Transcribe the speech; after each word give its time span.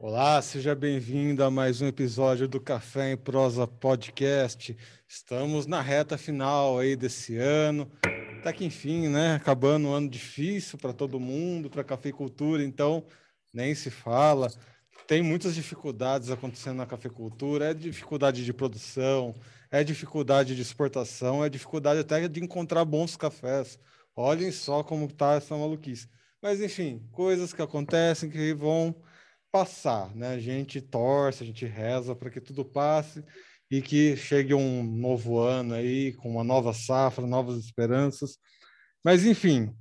Olá, 0.00 0.40
seja 0.40 0.76
bem-vindo 0.76 1.42
a 1.42 1.50
mais 1.50 1.82
um 1.82 1.86
episódio 1.88 2.46
do 2.46 2.60
Café 2.60 3.10
em 3.10 3.16
Prosa 3.16 3.66
Podcast. 3.66 4.76
Estamos 5.08 5.66
na 5.66 5.82
reta 5.82 6.16
final 6.16 6.78
aí 6.78 6.94
desse 6.94 7.36
ano. 7.36 7.90
Até 8.38 8.52
que 8.52 8.64
enfim, 8.64 9.08
né? 9.08 9.34
Acabando 9.34 9.88
um 9.88 9.92
ano 9.92 10.08
difícil 10.08 10.78
para 10.78 10.92
todo 10.92 11.18
mundo, 11.18 11.68
para 11.68 11.80
a 11.80 11.84
cafeicultura, 11.84 12.62
então 12.62 13.04
nem 13.52 13.74
se 13.74 13.90
fala. 13.90 14.48
Tem 15.08 15.20
muitas 15.20 15.56
dificuldades 15.56 16.30
acontecendo 16.30 16.76
na 16.76 16.86
cafeicultura, 16.86 17.72
é 17.72 17.74
dificuldade 17.74 18.44
de 18.44 18.52
produção, 18.52 19.34
é 19.68 19.82
dificuldade 19.82 20.54
de 20.54 20.62
exportação, 20.62 21.44
é 21.44 21.48
dificuldade 21.48 21.98
até 21.98 22.28
de 22.28 22.40
encontrar 22.40 22.84
bons 22.84 23.16
cafés. 23.16 23.80
Olhem 24.14 24.52
só 24.52 24.84
como 24.84 25.06
está 25.06 25.34
essa 25.34 25.56
maluquice. 25.56 26.08
Mas 26.40 26.60
enfim, 26.60 27.02
coisas 27.10 27.52
que 27.52 27.60
acontecem 27.60 28.30
que 28.30 28.54
vão 28.54 28.94
passar, 29.50 30.14
né? 30.14 30.34
A 30.34 30.38
gente 30.38 30.80
torce, 30.80 31.42
a 31.42 31.46
gente 31.46 31.64
reza 31.64 32.14
para 32.14 32.30
que 32.30 32.40
tudo 32.40 32.64
passe 32.64 33.24
e 33.70 33.82
que 33.82 34.16
chegue 34.16 34.54
um 34.54 34.82
novo 34.82 35.38
ano 35.38 35.74
aí 35.74 36.12
com 36.14 36.30
uma 36.30 36.44
nova 36.44 36.72
safra, 36.72 37.26
novas 37.26 37.58
esperanças. 37.58 38.38
Mas 39.04 39.24
enfim, 39.24 39.74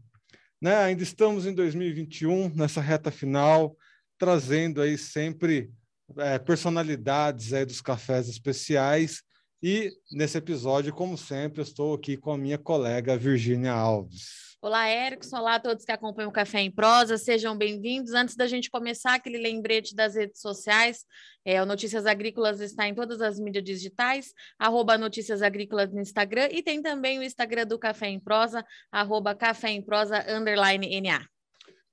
né? 0.62 0.76
Ainda 0.78 1.04
estamos 1.04 1.46
em 1.46 1.54
2021 1.54 2.50
nessa 2.56 2.82
reta 2.82 3.12
final, 3.12 3.78
trazendo 4.18 4.82
aí 4.82 4.98
sempre 4.98 5.72
é, 6.18 6.40
personalidades 6.40 7.54
aí 7.54 7.66
dos 7.66 7.82
cafés 7.82 8.28
especiais. 8.28 9.22
E 9.62 9.92
nesse 10.12 10.38
episódio, 10.38 10.94
como 10.94 11.18
sempre, 11.18 11.64
estou 11.64 11.96
aqui 11.96 12.16
com 12.16 12.32
a 12.32 12.38
minha 12.38 12.60
colega 12.60 13.18
Virgínia 13.18 13.72
Alves. 13.72 14.56
Olá, 14.62 14.88
Erickson. 14.88 15.38
Olá 15.38 15.56
a 15.56 15.60
todos 15.60 15.84
que 15.84 15.92
acompanham 15.92 16.30
o 16.30 16.34
Café 16.34 16.60
em 16.62 16.70
Prosa. 16.70 17.18
Sejam 17.18 17.58
bem-vindos. 17.58 18.14
Antes 18.14 18.36
da 18.36 18.46
gente 18.46 18.70
começar, 18.70 19.16
aquele 19.16 19.40
lembrete 19.40 19.96
das 19.96 20.14
redes 20.14 20.42
sociais. 20.42 21.06
É, 21.44 21.62
o 21.62 21.66
Notícias 21.66 22.06
Agrícolas 22.06 22.60
está 22.60 22.88
em 22.88 22.94
todas 22.94 23.20
as 23.20 23.40
mídias 23.40 23.64
digitais, 23.64 24.32
arroba 24.60 24.96
Notícias 24.96 25.42
Agrícolas 25.42 25.92
no 25.92 26.02
Instagram, 26.02 26.50
e 26.52 26.62
tem 26.62 26.82
também 26.82 27.18
o 27.18 27.24
Instagram 27.24 27.66
do 27.66 27.80
Café 27.80 28.10
em 28.10 28.20
Prosa, 28.20 28.64
arroba 28.92 29.34
Café 29.34 29.70
em 29.70 29.82
Prosa, 29.82 30.24
underline 30.28 31.02
NA. 31.02 31.26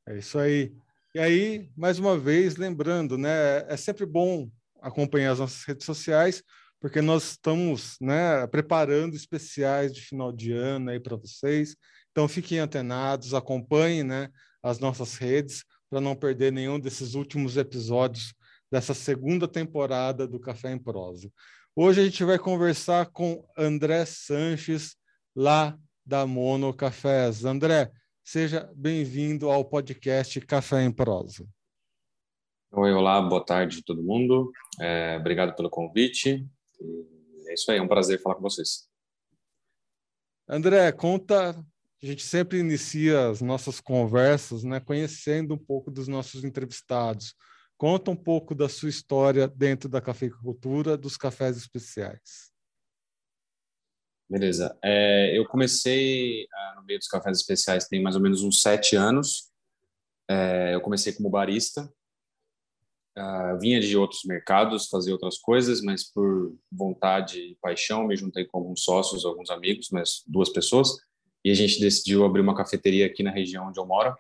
É 0.07 0.19
isso 0.19 0.39
aí. 0.39 0.75
E 1.15 1.19
aí, 1.19 1.71
mais 1.75 1.99
uma 1.99 2.19
vez, 2.19 2.57
lembrando, 2.57 3.17
né? 3.17 3.65
É 3.69 3.77
sempre 3.77 4.05
bom 4.05 4.51
acompanhar 4.83 5.33
as 5.33 5.39
nossas 5.39 5.65
redes 5.65 5.87
sociais, 5.87 6.43
porque 6.85 7.01
nós 7.01 7.31
estamos 7.31 7.97
né, 7.99 8.47
preparando 8.49 9.17
especiais 9.17 9.91
de 9.91 10.03
final 10.03 10.31
de 10.31 10.53
ano 10.53 10.91
aí 10.91 11.01
para 11.01 11.17
vocês. 11.17 11.75
Então 12.11 12.29
fiquem 12.29 12.59
antenados, 12.59 13.33
acompanhem 13.33 14.05
né, 14.05 14.29
as 14.63 14.79
nossas 14.79 15.17
redes 15.17 15.65
para 15.89 15.99
não 15.99 16.15
perder 16.15 16.53
nenhum 16.53 16.79
desses 16.79 17.15
últimos 17.15 17.57
episódios 17.57 18.35
dessa 18.71 18.93
segunda 18.93 19.49
temporada 19.49 20.29
do 20.29 20.39
Café 20.39 20.73
em 20.73 20.79
Prosa. 20.79 21.31
Hoje 21.75 22.03
a 22.03 22.05
gente 22.05 22.23
vai 22.23 22.39
conversar 22.39 23.07
com 23.07 23.43
André 23.57 24.05
Sanches, 24.05 24.95
lá 25.35 25.79
da 26.05 26.27
Mono 26.27 26.75
Cafés. 26.75 27.47
André, 27.47 27.91
seja 28.23 28.71
bem-vindo 28.77 29.49
ao 29.49 29.65
podcast 29.65 30.39
Café 30.43 30.85
em 30.85 30.93
Prosa. 30.93 31.47
Oi, 32.77 32.93
olá, 32.93 33.23
boa 33.23 33.43
tarde 33.43 33.79
a 33.79 33.83
todo 33.87 34.03
mundo. 34.03 34.53
É, 34.79 35.17
obrigado 35.19 35.55
pelo 35.57 35.71
convite. 35.71 36.47
É 37.47 37.55
isso 37.55 37.71
aí, 37.71 37.79
é 37.79 37.83
um 37.83 37.89
prazer 37.89 38.21
falar 38.21 38.37
com 38.37 38.43
vocês. 38.43 38.89
André, 40.49 40.93
conta 40.93 41.57
a 42.05 42.07
gente 42.07 42.23
sempre 42.23 42.59
inicia 42.59 43.29
as 43.31 43.41
nossas 43.41 43.81
conversas, 43.81 44.63
né, 44.63 44.79
conhecendo 44.79 45.55
um 45.55 45.59
pouco 45.59 45.91
dos 45.91 46.07
nossos 46.07 46.45
entrevistados. 46.45 47.35
Conta 47.79 48.11
um 48.11 48.17
pouco 48.17 48.55
da 48.55 48.69
sua 48.69 48.91
história 48.91 49.49
dentro 49.49 49.89
da 49.89 50.03
cafeicultura, 50.03 50.99
dos 50.99 51.17
cafés 51.17 51.57
especiais. 51.57 52.53
Beleza. 54.29 54.79
É, 54.85 55.37
eu 55.37 55.47
comecei 55.47 56.47
ah, 56.53 56.75
no 56.77 56.85
meio 56.85 56.99
dos 56.99 57.09
cafés 57.09 57.39
especiais 57.39 57.89
tem 57.89 58.03
mais 58.03 58.17
ou 58.17 58.23
menos 58.23 58.43
uns 58.43 58.61
sete 58.61 58.97
anos. 58.97 59.51
É, 60.29 60.75
eu 60.75 60.83
comecei 60.83 61.15
como 61.15 61.31
barista. 61.31 61.91
Uh, 63.17 63.57
vinha 63.61 63.79
de 63.81 63.97
outros 63.97 64.25
mercados, 64.25 64.89
fazia 64.89 65.13
outras 65.13 65.39
coisas, 65.39 65.81
mas 65.81 66.03
por 66.03 66.53
vontade 66.73 67.39
e 67.39 67.57
paixão 67.63 68.09
me 68.09 68.17
juntei 68.17 68.45
com 68.45 68.59
alguns 68.59 68.83
sócios, 68.83 69.25
alguns 69.25 69.51
amigos, 69.51 69.89
mas 69.93 70.25
duas 70.27 70.49
pessoas 70.51 70.97
e 71.45 71.51
a 71.51 71.55
gente 71.55 71.79
decidiu 71.79 72.25
abrir 72.25 72.41
uma 72.41 72.57
cafeteria 72.57 73.07
aqui 73.07 73.23
na 73.23 73.31
região 73.31 73.69
onde 73.69 73.79
eu 73.79 73.85
moro, 73.85 74.17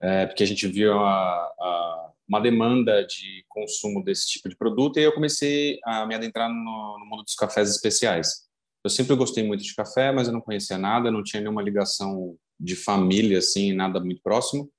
é, 0.00 0.26
porque 0.26 0.42
a 0.42 0.46
gente 0.46 0.66
viu 0.66 0.98
a, 0.98 1.06
a, 1.06 2.12
uma 2.26 2.40
demanda 2.40 3.04
de 3.04 3.44
consumo 3.48 4.02
desse 4.02 4.26
tipo 4.26 4.48
de 4.48 4.56
produto 4.56 4.98
e 4.98 5.02
eu 5.02 5.12
comecei 5.12 5.78
a 5.84 6.06
me 6.06 6.14
adentrar 6.14 6.48
no, 6.48 6.98
no, 6.98 7.06
mundo 7.06 7.22
dos 7.22 7.34
cafés 7.34 7.68
especiais. 7.68 8.48
Eu 8.82 8.88
sempre 8.88 9.14
gostei 9.14 9.44
muito 9.44 9.62
de 9.62 9.74
café, 9.74 10.10
mas 10.10 10.26
eu 10.26 10.32
não 10.32 10.40
conhecia 10.40 10.78
nada, 10.78 11.10
não 11.10 11.22
tinha 11.22 11.42
nenhuma 11.42 11.62
ligação 11.62 12.34
de 12.58 12.74
família, 12.74 13.38
assim, 13.38 13.74
nada 13.74 14.00
muito 14.00 14.22
próximo. 14.22 14.70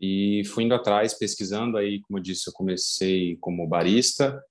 E 0.00 0.42
fui 0.46 0.64
indo 0.64 0.74
atrás, 0.74 1.14
pesquisando. 1.14 1.76
Aí, 1.76 2.00
como 2.02 2.18
eu 2.18 2.22
disse, 2.22 2.48
eu 2.48 2.52
comecei 2.52 3.36
como 3.38 3.66
barista, 3.66 4.42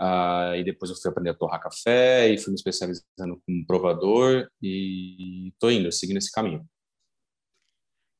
Uh, 0.00 0.56
e 0.56 0.64
depois 0.64 0.90
eu 0.90 0.96
fui 0.96 1.10
aprender 1.10 1.30
a 1.30 1.34
torrar 1.34 1.60
café 1.60 2.28
e 2.28 2.36
fui 2.36 2.50
me 2.50 2.56
especializando 2.56 3.40
como 3.46 3.66
provador 3.66 4.48
e 4.60 5.48
estou 5.50 5.70
indo, 5.70 5.92
seguindo 5.92 6.16
esse 6.16 6.32
caminho. 6.32 6.66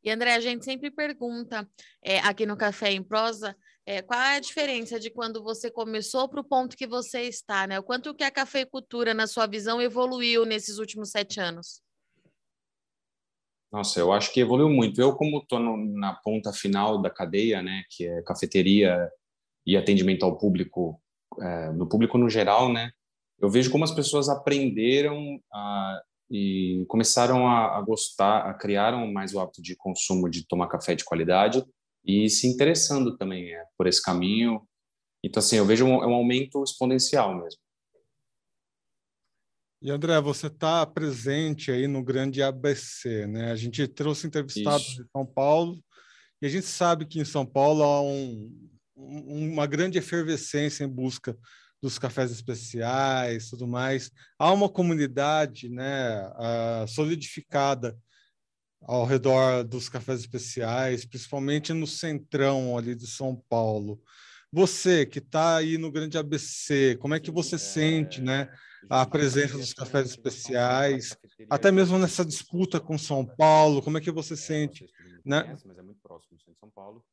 E 0.04 0.10
André, 0.10 0.34
a 0.34 0.40
gente 0.40 0.64
sempre 0.64 0.92
pergunta 0.92 1.68
é, 2.00 2.18
aqui 2.20 2.44
no 2.44 2.56
Café 2.56 2.92
em 2.92 3.02
Prosa 3.02 3.56
é, 3.84 4.00
qual 4.00 4.20
é 4.20 4.36
a 4.36 4.40
diferença 4.40 4.98
de 4.98 5.10
quando 5.10 5.42
você 5.42 5.70
começou 5.70 6.28
para 6.28 6.40
o 6.40 6.44
ponto 6.44 6.76
que 6.76 6.86
você 6.86 7.22
está, 7.22 7.66
né? 7.66 7.80
O 7.80 7.82
quanto 7.82 8.14
que 8.14 8.22
a 8.22 8.30
cafeicultura, 8.30 9.12
na 9.12 9.26
sua 9.26 9.46
visão, 9.46 9.82
evoluiu 9.82 10.44
nesses 10.44 10.78
últimos 10.78 11.10
sete 11.10 11.40
anos? 11.40 11.82
Nossa, 13.72 13.98
eu 13.98 14.12
acho 14.12 14.32
que 14.32 14.40
evoluiu 14.40 14.68
muito. 14.68 15.00
Eu, 15.00 15.14
como 15.14 15.38
estou 15.38 15.58
na 15.58 16.12
ponta 16.12 16.52
final 16.52 17.00
da 17.00 17.08
cadeia, 17.08 17.62
né, 17.62 17.84
que 17.90 18.06
é 18.06 18.22
cafeteria 18.22 19.10
e 19.66 19.76
atendimento 19.76 20.24
ao 20.24 20.36
público 20.36 21.00
é, 21.40 21.72
no 21.72 21.88
público 21.88 22.18
no 22.18 22.28
geral, 22.28 22.70
né? 22.70 22.90
Eu 23.40 23.48
vejo 23.48 23.70
como 23.70 23.84
as 23.84 23.90
pessoas 23.90 24.28
aprenderam 24.28 25.40
a, 25.52 26.02
e 26.30 26.84
começaram 26.88 27.48
a, 27.48 27.78
a 27.78 27.80
gostar, 27.80 28.48
a 28.48 28.54
criaram 28.54 29.10
mais 29.10 29.34
o 29.34 29.40
hábito 29.40 29.62
de 29.62 29.74
consumo 29.76 30.28
de 30.28 30.46
tomar 30.46 30.68
café 30.68 30.94
de 30.94 31.04
qualidade 31.04 31.64
e 32.04 32.28
se 32.28 32.46
interessando 32.46 33.16
também 33.16 33.52
é, 33.54 33.64
por 33.78 33.86
esse 33.86 34.02
caminho. 34.02 34.62
Então, 35.24 35.40
assim, 35.40 35.56
eu 35.56 35.64
vejo 35.64 35.86
um, 35.86 35.98
um 35.98 36.14
aumento 36.14 36.62
exponencial 36.62 37.34
mesmo. 37.34 37.60
E 39.84 39.90
André, 39.90 40.20
você 40.20 40.46
está 40.46 40.86
presente 40.86 41.72
aí 41.72 41.88
no 41.88 42.04
grande 42.04 42.40
ABC, 42.40 43.26
né? 43.26 43.50
A 43.50 43.56
gente 43.56 43.88
trouxe 43.88 44.28
entrevistados 44.28 44.86
Isso. 44.86 45.02
de 45.02 45.10
São 45.10 45.26
Paulo 45.26 45.82
e 46.40 46.46
a 46.46 46.48
gente 46.48 46.66
sabe 46.66 47.04
que 47.04 47.18
em 47.18 47.24
São 47.24 47.44
Paulo 47.44 47.82
há 47.82 48.00
um, 48.00 48.70
uma 48.94 49.66
grande 49.66 49.98
efervescência 49.98 50.84
em 50.84 50.88
busca 50.88 51.36
dos 51.82 51.98
cafés 51.98 52.30
especiais, 52.30 53.50
tudo 53.50 53.66
mais. 53.66 54.08
Há 54.38 54.52
uma 54.52 54.68
comunidade, 54.68 55.68
né, 55.68 56.32
solidificada 56.86 57.98
ao 58.82 59.04
redor 59.04 59.64
dos 59.64 59.88
cafés 59.88 60.20
especiais, 60.20 61.04
principalmente 61.04 61.72
no 61.72 61.88
centrão 61.88 62.78
ali 62.78 62.94
de 62.94 63.08
São 63.08 63.34
Paulo. 63.48 64.00
Você 64.52 65.04
que 65.04 65.18
está 65.18 65.56
aí 65.56 65.76
no 65.76 65.90
grande 65.90 66.16
ABC, 66.16 66.96
como 67.00 67.14
é 67.14 67.20
que 67.20 67.32
você 67.32 67.56
é, 67.56 67.58
sente, 67.58 68.20
né, 68.20 68.48
a 68.88 69.06
presença 69.06 69.56
dos 69.56 69.72
cafés 69.72 70.10
especiais, 70.10 71.16
até 71.48 71.70
mesmo 71.70 71.98
nessa 71.98 72.24
disputa 72.24 72.80
com 72.80 72.98
São 72.98 73.24
Paulo? 73.24 73.82
Como 73.82 73.98
é 73.98 74.00
que 74.00 74.10
você 74.10 74.34
é, 74.34 74.36
sente, 74.36 74.86
né? 75.24 75.56
Mas 75.64 75.78
é 75.78 75.82
muito 75.82 76.00
próximo 76.00 76.36
de 76.36 76.44
São 76.58 76.70
Paulo. 76.70 77.04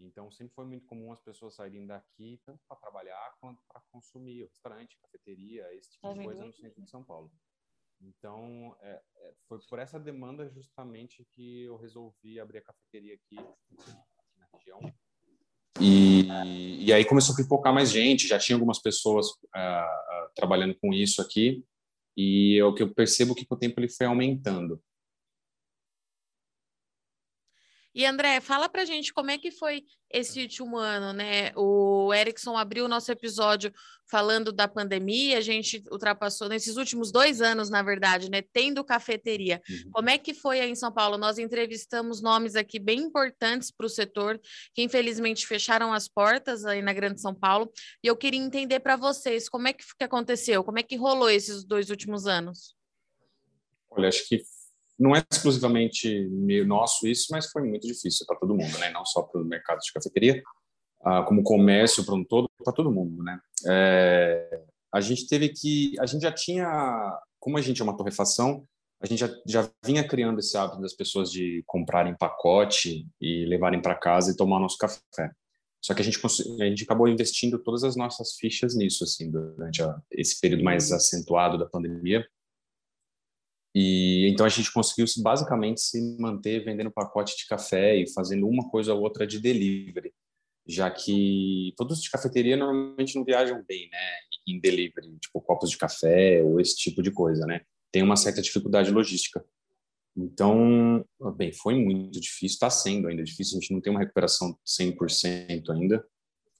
Então, 0.00 0.30
sempre 0.30 0.54
foi 0.54 0.64
muito 0.64 0.86
comum 0.86 1.12
as 1.12 1.20
pessoas 1.20 1.54
saírem 1.54 1.86
daqui, 1.86 2.40
tanto 2.44 2.60
para 2.68 2.76
trabalhar 2.76 3.34
quanto 3.40 3.60
para 3.66 3.82
consumir, 3.90 4.44
restaurante, 4.44 4.96
cafeteria, 5.02 5.66
esse 5.74 5.92
tipo 5.92 6.12
de 6.12 6.24
coisa 6.24 6.44
no 6.44 6.52
centro 6.52 6.80
de 6.80 6.88
São 6.88 7.02
Paulo. 7.02 7.30
Então, 8.00 8.76
é, 8.80 9.02
é, 9.16 9.34
foi 9.48 9.58
por 9.68 9.80
essa 9.80 9.98
demanda 9.98 10.48
justamente 10.50 11.26
que 11.32 11.64
eu 11.64 11.76
resolvi 11.76 12.38
abrir 12.38 12.58
a 12.58 12.62
cafeteria 12.62 13.14
aqui, 13.14 13.36
na 14.36 14.46
região. 14.52 14.80
E, 15.80 16.84
e 16.84 16.92
aí 16.92 17.04
começou 17.04 17.32
a 17.32 17.36
pipocar 17.36 17.72
mais 17.72 17.90
gente, 17.90 18.28
já 18.28 18.38
tinha 18.38 18.56
algumas 18.56 18.80
pessoas 18.80 19.28
uh, 19.28 20.07
trabalhando 20.38 20.76
com 20.80 20.94
isso 20.94 21.20
aqui, 21.20 21.64
e 22.16 22.58
é 22.58 22.64
o 22.64 22.72
que 22.72 22.82
eu 22.82 22.94
percebo 22.94 23.34
que 23.34 23.44
com 23.44 23.56
o 23.56 23.58
tempo 23.58 23.80
ele 23.80 23.88
foi 23.88 24.06
aumentando. 24.06 24.80
E 27.98 28.06
André, 28.06 28.40
fala 28.40 28.68
pra 28.68 28.84
gente 28.84 29.12
como 29.12 29.32
é 29.32 29.36
que 29.36 29.50
foi 29.50 29.82
esse 30.08 30.40
último 30.40 30.76
ano, 30.76 31.12
né? 31.12 31.50
O 31.56 32.14
Erickson 32.14 32.56
abriu 32.56 32.84
o 32.84 32.88
nosso 32.88 33.10
episódio 33.10 33.72
falando 34.08 34.52
da 34.52 34.68
pandemia, 34.68 35.36
a 35.36 35.40
gente 35.40 35.82
ultrapassou 35.90 36.48
nesses 36.48 36.76
últimos 36.76 37.10
dois 37.10 37.42
anos, 37.42 37.68
na 37.68 37.82
verdade, 37.82 38.30
né? 38.30 38.40
Tendo 38.40 38.84
cafeteria. 38.84 39.60
Uhum. 39.68 39.90
Como 39.90 40.10
é 40.10 40.16
que 40.16 40.32
foi 40.32 40.60
aí 40.60 40.70
em 40.70 40.76
São 40.76 40.92
Paulo? 40.92 41.18
Nós 41.18 41.40
entrevistamos 41.40 42.22
nomes 42.22 42.54
aqui 42.54 42.78
bem 42.78 43.00
importantes 43.00 43.72
para 43.72 43.86
o 43.86 43.90
setor, 43.90 44.40
que 44.72 44.80
infelizmente 44.80 45.44
fecharam 45.44 45.92
as 45.92 46.06
portas 46.06 46.64
aí 46.64 46.80
na 46.80 46.92
Grande 46.92 47.20
São 47.20 47.34
Paulo. 47.34 47.68
E 48.00 48.06
eu 48.06 48.16
queria 48.16 48.38
entender 48.38 48.78
para 48.78 48.94
vocês 48.94 49.48
como 49.48 49.66
é 49.66 49.72
que, 49.72 49.82
que 49.84 50.04
aconteceu, 50.04 50.62
como 50.62 50.78
é 50.78 50.84
que 50.84 50.94
rolou 50.94 51.28
esses 51.28 51.64
dois 51.64 51.90
últimos 51.90 52.28
anos. 52.28 52.76
Olha, 53.90 54.08
acho 54.08 54.24
que 54.28 54.40
não 54.98 55.14
é 55.14 55.22
exclusivamente 55.30 56.28
nosso 56.66 57.06
isso, 57.06 57.28
mas 57.30 57.50
foi 57.50 57.62
muito 57.62 57.86
difícil 57.86 58.26
para 58.26 58.36
todo 58.36 58.54
mundo, 58.54 58.76
né? 58.78 58.90
Não 58.90 59.04
só 59.04 59.22
para 59.22 59.40
o 59.40 59.44
mercado 59.44 59.78
de 59.78 59.92
cafeteria, 59.92 60.42
uh, 61.00 61.24
como 61.26 61.42
comércio 61.42 62.04
para 62.04 62.14
um 62.14 62.24
todo, 62.24 62.50
para 62.64 62.72
todo 62.72 62.90
mundo, 62.90 63.22
né? 63.22 63.38
É, 63.66 64.62
a 64.92 65.00
gente 65.00 65.26
teve 65.28 65.50
que, 65.50 65.94
a 66.00 66.06
gente 66.06 66.22
já 66.22 66.32
tinha, 66.32 67.18
como 67.38 67.58
a 67.58 67.60
gente 67.60 67.80
é 67.80 67.84
uma 67.84 67.96
torrefação, 67.96 68.66
a 69.00 69.06
gente 69.06 69.20
já, 69.20 69.30
já 69.46 69.70
vinha 69.84 70.06
criando 70.06 70.40
esse 70.40 70.56
hábito 70.56 70.80
das 70.80 70.92
pessoas 70.92 71.30
de 71.30 71.62
comprarem 71.66 72.16
pacote 72.16 73.06
e 73.20 73.44
levarem 73.46 73.80
para 73.80 73.94
casa 73.94 74.32
e 74.32 74.36
tomar 74.36 74.58
nosso 74.58 74.76
café. 74.76 75.30
Só 75.80 75.94
que 75.94 76.02
a 76.02 76.04
gente, 76.04 76.18
a 76.60 76.64
gente 76.64 76.82
acabou 76.82 77.06
investindo 77.06 77.58
todas 77.60 77.84
as 77.84 77.94
nossas 77.94 78.34
fichas 78.34 78.74
nisso, 78.74 79.04
assim, 79.04 79.30
durante 79.30 79.82
a, 79.82 79.96
esse 80.10 80.40
período 80.40 80.64
mais 80.64 80.90
acentuado 80.90 81.56
da 81.56 81.66
pandemia. 81.66 82.26
E 83.74 84.28
então 84.28 84.46
a 84.46 84.48
gente 84.48 84.72
conseguiu 84.72 85.04
basicamente 85.22 85.80
se 85.80 86.16
manter 86.18 86.64
vendendo 86.64 86.90
pacote 86.90 87.36
de 87.36 87.46
café 87.46 87.96
e 87.96 88.10
fazendo 88.12 88.48
uma 88.48 88.68
coisa 88.70 88.94
ou 88.94 89.02
outra 89.02 89.26
de 89.26 89.38
delivery, 89.38 90.12
já 90.66 90.90
que 90.90 91.72
produtos 91.76 92.02
de 92.02 92.10
cafeteria 92.10 92.56
normalmente 92.56 93.16
não 93.16 93.24
viajam 93.24 93.64
bem, 93.66 93.88
né, 93.90 93.98
em 94.46 94.60
delivery, 94.60 95.18
tipo 95.20 95.40
copos 95.40 95.70
de 95.70 95.78
café 95.78 96.42
ou 96.42 96.60
esse 96.60 96.76
tipo 96.76 97.02
de 97.02 97.10
coisa, 97.10 97.46
né? 97.46 97.62
Tem 97.92 98.02
uma 98.02 98.16
certa 98.16 98.42
dificuldade 98.42 98.90
logística. 98.90 99.44
Então, 100.16 101.04
bem, 101.36 101.52
foi 101.52 101.74
muito 101.74 102.20
difícil, 102.20 102.54
está 102.54 102.68
sendo 102.68 103.08
ainda 103.08 103.22
difícil, 103.22 103.56
a 103.56 103.60
gente 103.60 103.72
não 103.72 103.80
tem 103.80 103.92
uma 103.92 104.00
recuperação 104.00 104.58
100% 104.66 105.70
ainda. 105.70 106.04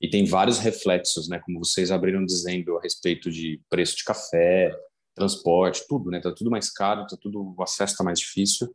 E 0.01 0.09
tem 0.09 0.25
vários 0.25 0.59
reflexos, 0.59 1.29
né, 1.29 1.41
como 1.45 1.59
vocês 1.59 1.91
abriram 1.91 2.25
dizendo 2.25 2.79
a 2.79 2.81
respeito 2.81 3.31
de 3.31 3.61
preço 3.69 3.97
de 3.97 4.05
café, 4.05 4.73
transporte, 5.19 5.85
tudo, 5.89 6.11
né? 6.11 6.21
Tá 6.21 6.33
tudo 6.33 6.51
mais 6.51 6.71
caro, 6.71 7.07
tá 7.07 7.17
tudo, 7.21 7.55
o 7.57 7.63
acesso 7.63 7.97
tá 7.97 8.05
mais 8.05 8.19
difícil, 8.19 8.75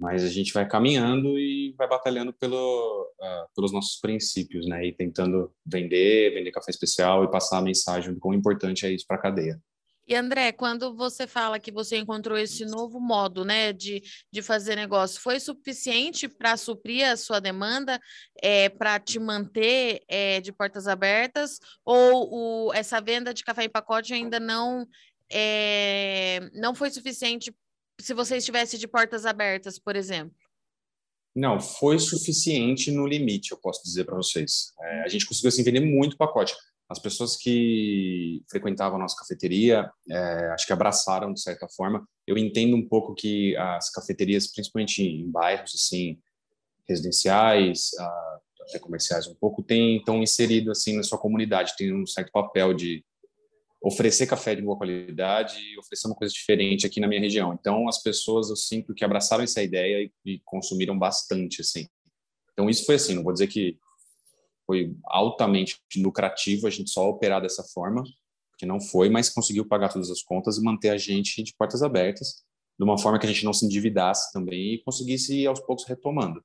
mas 0.00 0.24
a 0.24 0.28
gente 0.28 0.52
vai 0.52 0.66
caminhando 0.66 1.38
e 1.38 1.74
vai 1.76 1.88
batalhando 1.88 2.32
pelo, 2.32 3.12
uh, 3.20 3.48
pelos 3.54 3.72
nossos 3.72 4.00
princípios, 4.00 4.66
né? 4.66 4.86
E 4.86 4.92
tentando 4.92 5.52
vender, 5.66 6.34
vender 6.34 6.52
café 6.52 6.70
especial 6.70 7.24
e 7.24 7.30
passar 7.30 7.58
a 7.58 7.62
mensagem 7.62 8.14
do 8.14 8.20
quão 8.20 8.34
importante 8.34 8.86
é 8.86 8.92
isso 8.92 9.06
para 9.06 9.16
a 9.16 9.22
cadeia. 9.22 9.60
E 10.06 10.14
André, 10.14 10.52
quando 10.52 10.94
você 10.94 11.26
fala 11.26 11.58
que 11.58 11.72
você 11.72 11.96
encontrou 11.96 12.36
esse 12.36 12.66
novo 12.66 13.00
modo, 13.00 13.42
né, 13.42 13.72
de, 13.72 14.02
de 14.30 14.42
fazer 14.42 14.76
negócio, 14.76 15.18
foi 15.18 15.40
suficiente 15.40 16.28
para 16.28 16.58
suprir 16.58 17.08
a 17.08 17.16
sua 17.16 17.40
demanda, 17.40 17.98
é, 18.42 18.68
para 18.68 19.00
te 19.00 19.18
manter 19.18 20.02
é, 20.06 20.42
de 20.42 20.52
portas 20.52 20.86
abertas, 20.86 21.58
ou 21.82 22.66
o, 22.68 22.74
essa 22.74 23.00
venda 23.00 23.32
de 23.32 23.42
café 23.42 23.64
em 23.64 23.70
pacote 23.70 24.12
ainda 24.12 24.38
não 24.38 24.86
é, 25.36 26.48
não 26.54 26.76
foi 26.76 26.90
suficiente 26.90 27.52
se 28.00 28.14
você 28.14 28.36
estivesse 28.36 28.78
de 28.78 28.86
portas 28.86 29.26
abertas, 29.26 29.78
por 29.78 29.96
exemplo? 29.96 30.36
Não, 31.34 31.58
foi 31.58 31.98
suficiente 31.98 32.92
no 32.92 33.04
limite, 33.04 33.50
eu 33.50 33.58
posso 33.58 33.82
dizer 33.82 34.04
para 34.04 34.14
vocês. 34.14 34.72
É, 34.80 35.02
a 35.02 35.08
gente 35.08 35.26
conseguiu 35.26 35.48
assim, 35.48 35.64
vender 35.64 35.80
muito 35.80 36.16
pacote. 36.16 36.54
As 36.88 37.00
pessoas 37.00 37.36
que 37.36 38.44
frequentavam 38.48 38.96
a 38.96 39.02
nossa 39.02 39.16
cafeteria, 39.16 39.90
é, 40.08 40.50
acho 40.52 40.66
que 40.66 40.72
abraçaram 40.72 41.32
de 41.32 41.40
certa 41.40 41.66
forma. 41.68 42.06
Eu 42.24 42.38
entendo 42.38 42.76
um 42.76 42.86
pouco 42.86 43.14
que 43.14 43.56
as 43.56 43.90
cafeterias, 43.90 44.46
principalmente 44.46 45.02
em 45.02 45.28
bairros 45.28 45.72
assim 45.74 46.20
residenciais, 46.88 47.90
até 48.68 48.78
comerciais 48.78 49.26
um 49.26 49.34
pouco, 49.34 49.62
têm 49.62 49.96
estão 49.96 50.22
inserido 50.22 50.70
assim 50.70 50.96
na 50.96 51.02
sua 51.02 51.18
comunidade, 51.18 51.74
tem 51.76 51.92
um 51.92 52.06
certo 52.06 52.30
papel 52.30 52.72
de 52.74 53.04
oferecer 53.84 54.26
café 54.26 54.54
de 54.54 54.62
boa 54.62 54.78
qualidade 54.78 55.60
e 55.60 55.78
oferecer 55.78 56.06
uma 56.06 56.16
coisa 56.16 56.32
diferente 56.32 56.86
aqui 56.86 56.98
na 57.00 57.06
minha 57.06 57.20
região. 57.20 57.52
Então, 57.52 57.86
as 57.86 58.02
pessoas, 58.02 58.48
eu 58.48 58.56
sinto 58.56 58.94
que 58.94 59.04
abraçaram 59.04 59.44
essa 59.44 59.62
ideia 59.62 60.10
e, 60.24 60.32
e 60.32 60.40
consumiram 60.42 60.98
bastante, 60.98 61.60
assim. 61.60 61.86
Então, 62.52 62.70
isso 62.70 62.86
foi 62.86 62.94
assim, 62.94 63.14
não 63.14 63.22
vou 63.22 63.32
dizer 63.32 63.46
que 63.46 63.78
foi 64.66 64.96
altamente 65.04 65.78
lucrativo 65.96 66.66
a 66.66 66.70
gente 66.70 66.90
só 66.90 67.06
operar 67.06 67.42
dessa 67.42 67.62
forma, 67.62 68.02
porque 68.50 68.64
não 68.64 68.80
foi, 68.80 69.10
mas 69.10 69.28
conseguiu 69.28 69.68
pagar 69.68 69.92
todas 69.92 70.10
as 70.10 70.22
contas 70.22 70.56
e 70.56 70.62
manter 70.62 70.88
a 70.88 70.96
gente 70.96 71.42
de 71.42 71.54
portas 71.54 71.82
abertas, 71.82 72.42
de 72.78 72.84
uma 72.84 72.96
forma 72.96 73.18
que 73.18 73.26
a 73.26 73.28
gente 73.28 73.44
não 73.44 73.52
se 73.52 73.66
endividasse 73.66 74.32
também 74.32 74.74
e 74.74 74.82
conseguisse 74.82 75.46
aos 75.46 75.60
poucos 75.60 75.84
retomando. 75.84 76.42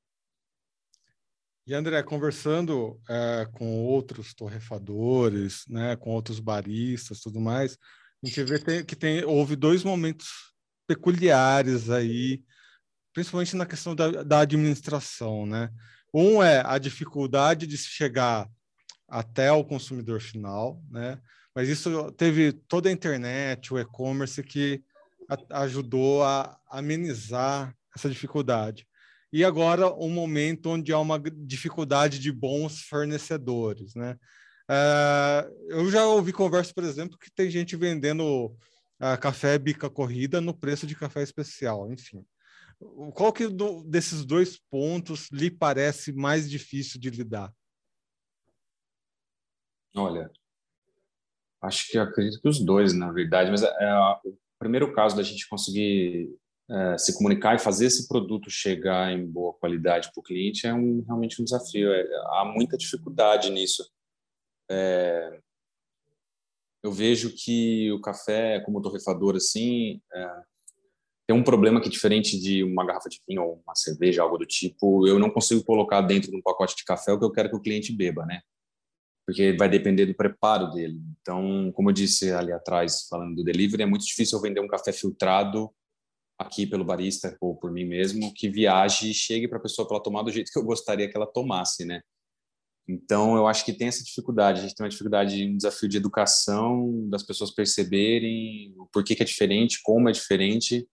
E 1.69 1.73
André, 1.75 2.01
conversando 2.01 2.99
é, 3.07 3.47
com 3.51 3.85
outros 3.85 4.33
torrefadores, 4.33 5.65
né, 5.67 5.95
com 5.95 6.09
outros 6.09 6.39
baristas, 6.39 7.19
tudo 7.19 7.39
mais, 7.39 7.77
a 8.23 8.27
gente 8.27 8.43
vê 8.43 8.83
que 8.83 8.95
tem, 8.95 9.23
houve 9.23 9.55
dois 9.55 9.83
momentos 9.83 10.29
peculiares 10.87 11.91
aí, 11.91 12.41
principalmente 13.13 13.55
na 13.55 13.67
questão 13.67 13.93
da, 13.93 14.23
da 14.23 14.39
administração, 14.39 15.45
né? 15.45 15.69
Um 16.11 16.41
é 16.41 16.63
a 16.65 16.79
dificuldade 16.79 17.67
de 17.67 17.77
chegar 17.77 18.49
até 19.07 19.51
o 19.51 19.63
consumidor 19.63 20.19
final, 20.21 20.81
né? 20.89 21.21
Mas 21.53 21.69
isso 21.69 22.11
teve 22.13 22.51
toda 22.51 22.89
a 22.89 22.91
internet, 22.91 23.71
o 23.71 23.77
e-commerce 23.77 24.41
que 24.41 24.83
a, 25.29 25.61
ajudou 25.61 26.23
a 26.23 26.59
amenizar 26.67 27.75
essa 27.95 28.09
dificuldade 28.09 28.89
e 29.31 29.43
agora 29.45 29.93
um 29.93 30.09
momento 30.09 30.71
onde 30.71 30.91
há 30.91 30.99
uma 30.99 31.19
dificuldade 31.19 32.19
de 32.19 32.31
bons 32.31 32.81
fornecedores, 32.81 33.93
né? 33.95 34.17
Uh, 34.69 35.69
eu 35.69 35.89
já 35.89 36.05
ouvi 36.05 36.31
conversa, 36.31 36.71
por 36.73 36.83
exemplo, 36.83 37.17
que 37.17 37.31
tem 37.31 37.49
gente 37.49 37.75
vendendo 37.75 38.45
uh, 38.45 39.19
café 39.19 39.57
bica 39.57 39.89
corrida 39.89 40.39
no 40.39 40.53
preço 40.53 40.85
de 40.85 40.95
café 40.95 41.23
especial, 41.23 41.91
enfim. 41.91 42.23
Qual 43.13 43.33
que 43.33 43.47
do, 43.47 43.83
desses 43.83 44.23
dois 44.23 44.59
pontos 44.69 45.27
lhe 45.31 45.51
parece 45.51 46.13
mais 46.13 46.49
difícil 46.49 46.99
de 46.99 47.09
lidar? 47.09 47.51
Olha, 49.95 50.31
acho 51.61 51.87
que 51.91 51.97
acredito 51.97 52.41
que 52.41 52.47
os 52.47 52.63
dois, 52.63 52.93
na 52.93 53.11
verdade, 53.11 53.51
mas 53.51 53.63
é, 53.63 53.93
o 54.23 54.37
primeiro 54.57 54.93
caso 54.93 55.15
da 55.15 55.23
gente 55.23 55.49
conseguir 55.49 56.29
é, 56.69 56.97
se 56.97 57.17
comunicar 57.17 57.55
e 57.55 57.59
fazer 57.59 57.87
esse 57.87 58.07
produto 58.07 58.49
chegar 58.49 59.11
em 59.11 59.25
boa 59.25 59.53
qualidade 59.53 60.11
para 60.11 60.19
o 60.19 60.23
cliente 60.23 60.67
é 60.67 60.73
um, 60.73 61.01
realmente 61.01 61.41
um 61.41 61.43
desafio. 61.43 61.91
É, 61.91 62.03
há 62.27 62.45
muita 62.45 62.77
dificuldade 62.77 63.49
nisso. 63.49 63.83
É, 64.69 65.39
eu 66.83 66.91
vejo 66.91 67.33
que 67.35 67.91
o 67.91 67.99
café, 67.99 68.59
como 68.61 68.81
torrefador, 68.81 69.35
assim, 69.35 69.99
é, 70.13 70.41
tem 71.27 71.35
um 71.35 71.43
problema 71.43 71.81
que, 71.81 71.89
diferente 71.89 72.39
de 72.39 72.63
uma 72.63 72.85
garrafa 72.85 73.09
de 73.09 73.19
vinho 73.27 73.43
ou 73.43 73.63
uma 73.65 73.75
cerveja, 73.75 74.21
algo 74.21 74.37
do 74.37 74.45
tipo, 74.45 75.07
eu 75.07 75.17
não 75.17 75.29
consigo 75.29 75.63
colocar 75.63 76.01
dentro 76.01 76.29
de 76.29 76.37
um 76.37 76.41
pacote 76.41 76.75
de 76.75 76.83
café 76.83 77.11
o 77.11 77.19
que 77.19 77.25
eu 77.25 77.31
quero 77.31 77.49
que 77.49 77.55
o 77.55 77.61
cliente 77.61 77.91
beba, 77.91 78.25
né? 78.25 78.41
Porque 79.25 79.53
vai 79.53 79.69
depender 79.69 80.05
do 80.05 80.15
preparo 80.15 80.71
dele. 80.71 80.99
Então, 81.21 81.71
como 81.73 81.89
eu 81.89 81.93
disse 81.93 82.31
ali 82.31 82.51
atrás, 82.51 83.07
falando 83.07 83.35
do 83.35 83.43
delivery, 83.43 83.83
é 83.83 83.85
muito 83.85 84.05
difícil 84.05 84.37
eu 84.37 84.41
vender 84.41 84.59
um 84.59 84.67
café 84.67 84.91
filtrado 84.91 85.71
aqui 86.39 86.65
pelo 86.65 86.85
barista 86.85 87.35
ou 87.41 87.55
por 87.55 87.71
mim 87.71 87.83
mesmo, 87.83 88.33
que 88.33 88.49
viaje 88.49 89.11
e 89.11 89.13
chegue 89.13 89.47
para 89.47 89.57
a 89.57 89.61
pessoa 89.61 89.85
para 89.85 89.97
ela 89.97 90.03
tomar 90.03 90.23
do 90.23 90.31
jeito 90.31 90.51
que 90.51 90.57
eu 90.57 90.63
gostaria 90.63 91.09
que 91.09 91.17
ela 91.17 91.27
tomasse, 91.27 91.83
né? 91.83 92.01
Então, 92.87 93.35
eu 93.35 93.45
acho 93.45 93.63
que 93.63 93.73
tem 93.73 93.87
essa 93.87 94.03
dificuldade. 94.03 94.59
A 94.59 94.63
gente 94.63 94.73
tem 94.73 94.83
uma 94.83 94.89
dificuldade, 94.89 95.45
um 95.45 95.57
desafio 95.57 95.87
de 95.87 95.97
educação, 95.97 97.07
das 97.07 97.21
pessoas 97.21 97.51
perceberem 97.51 98.73
o 98.79 98.87
porquê 98.87 99.15
que 99.15 99.21
é 99.21 99.25
diferente, 99.25 99.79
como 99.83 100.09
é 100.09 100.11
diferente. 100.11 100.87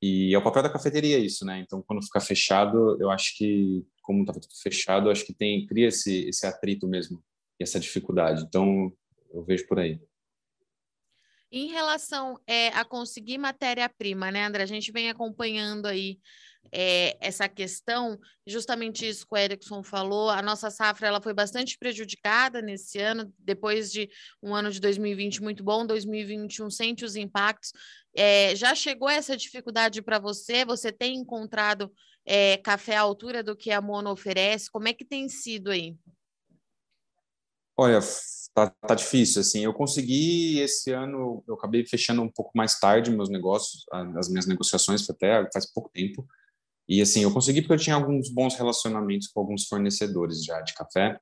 E 0.00 0.32
é 0.34 0.38
o 0.38 0.42
papel 0.42 0.62
da 0.62 0.70
cafeteria 0.70 1.18
isso, 1.18 1.44
né? 1.44 1.60
Então, 1.60 1.82
quando 1.86 2.02
ficar 2.02 2.20
fechado, 2.20 2.96
eu 2.98 3.10
acho 3.10 3.36
que, 3.36 3.84
como 4.00 4.22
está 4.22 4.32
tudo 4.32 4.46
fechado, 4.62 5.08
eu 5.08 5.12
acho 5.12 5.26
que 5.26 5.34
tem 5.34 5.66
cria 5.66 5.88
esse, 5.88 6.26
esse 6.28 6.46
atrito 6.46 6.88
mesmo, 6.88 7.22
e 7.60 7.62
essa 7.62 7.78
dificuldade. 7.78 8.42
Então, 8.44 8.90
eu 9.34 9.44
vejo 9.44 9.66
por 9.66 9.78
aí. 9.78 10.00
Em 11.52 11.68
relação 11.68 12.38
é, 12.46 12.68
a 12.68 12.84
conseguir 12.84 13.38
matéria-prima, 13.38 14.30
né, 14.30 14.46
André? 14.46 14.62
A 14.62 14.66
gente 14.66 14.92
vem 14.92 15.10
acompanhando 15.10 15.86
aí 15.86 16.18
é, 16.72 17.16
essa 17.20 17.48
questão, 17.48 18.18
justamente 18.46 19.08
isso 19.08 19.26
que 19.26 19.34
o 19.34 19.36
Erickson 19.36 19.82
falou, 19.82 20.30
a 20.30 20.42
nossa 20.42 20.70
safra 20.70 21.08
ela 21.08 21.20
foi 21.20 21.34
bastante 21.34 21.76
prejudicada 21.78 22.62
nesse 22.62 22.98
ano, 22.98 23.32
depois 23.38 23.90
de 23.90 24.08
um 24.42 24.54
ano 24.54 24.70
de 24.70 24.80
2020 24.80 25.42
muito 25.42 25.64
bom, 25.64 25.84
2021 25.86 26.70
sente 26.70 27.04
os 27.04 27.16
impactos, 27.16 27.72
É, 28.14 28.56
já 28.56 28.74
chegou 28.74 29.08
essa 29.08 29.36
dificuldade 29.36 30.02
para 30.02 30.18
você? 30.18 30.64
Você 30.64 30.90
tem 30.90 31.14
encontrado 31.16 31.92
é, 32.26 32.56
café 32.56 32.96
à 32.96 33.02
altura 33.02 33.40
do 33.42 33.56
que 33.56 33.70
a 33.70 33.80
Mono 33.80 34.10
oferece? 34.10 34.70
Como 34.70 34.88
é 34.88 34.92
que 34.92 35.04
tem 35.04 35.28
sido 35.28 35.70
aí? 35.70 35.96
Olha, 37.82 37.98
tá, 38.54 38.68
tá 38.68 38.94
difícil, 38.94 39.40
assim, 39.40 39.64
eu 39.64 39.72
consegui 39.72 40.58
esse 40.58 40.92
ano, 40.92 41.42
eu 41.48 41.54
acabei 41.54 41.82
fechando 41.86 42.20
um 42.20 42.28
pouco 42.28 42.50
mais 42.54 42.78
tarde 42.78 43.10
meus 43.10 43.30
negócios, 43.30 43.86
as 44.18 44.28
minhas 44.28 44.44
negociações, 44.46 45.08
até 45.08 45.48
faz 45.50 45.64
pouco 45.72 45.88
tempo, 45.88 46.26
e 46.86 47.00
assim, 47.00 47.22
eu 47.22 47.32
consegui 47.32 47.62
porque 47.62 47.72
eu 47.72 47.78
tinha 47.78 47.96
alguns 47.96 48.28
bons 48.28 48.54
relacionamentos 48.54 49.28
com 49.28 49.40
alguns 49.40 49.66
fornecedores 49.66 50.44
já 50.44 50.60
de 50.60 50.74
café, 50.74 51.18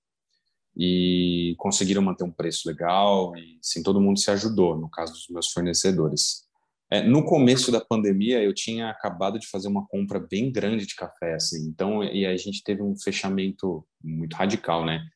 e 0.77 1.55
conseguiram 1.59 2.03
manter 2.03 2.25
um 2.25 2.33
preço 2.33 2.67
legal, 2.67 3.37
e 3.37 3.61
assim, 3.61 3.81
todo 3.81 4.00
mundo 4.00 4.19
se 4.19 4.29
ajudou, 4.33 4.77
no 4.77 4.91
caso 4.91 5.12
dos 5.12 5.29
meus 5.29 5.53
fornecedores. 5.53 6.43
É, 6.91 7.07
no 7.07 7.25
começo 7.25 7.71
da 7.71 7.81
pandemia, 7.81 8.43
eu 8.43 8.53
tinha 8.53 8.91
acabado 8.91 9.38
de 9.38 9.47
fazer 9.47 9.69
uma 9.69 9.87
compra 9.87 10.19
bem 10.19 10.50
grande 10.50 10.87
de 10.87 10.97
café, 10.97 11.35
assim, 11.35 11.69
então, 11.69 12.03
e 12.03 12.27
a 12.27 12.37
gente 12.37 12.65
teve 12.65 12.83
um 12.83 12.99
fechamento 12.99 13.87
muito 14.03 14.35
radical, 14.35 14.85
né? 14.85 15.09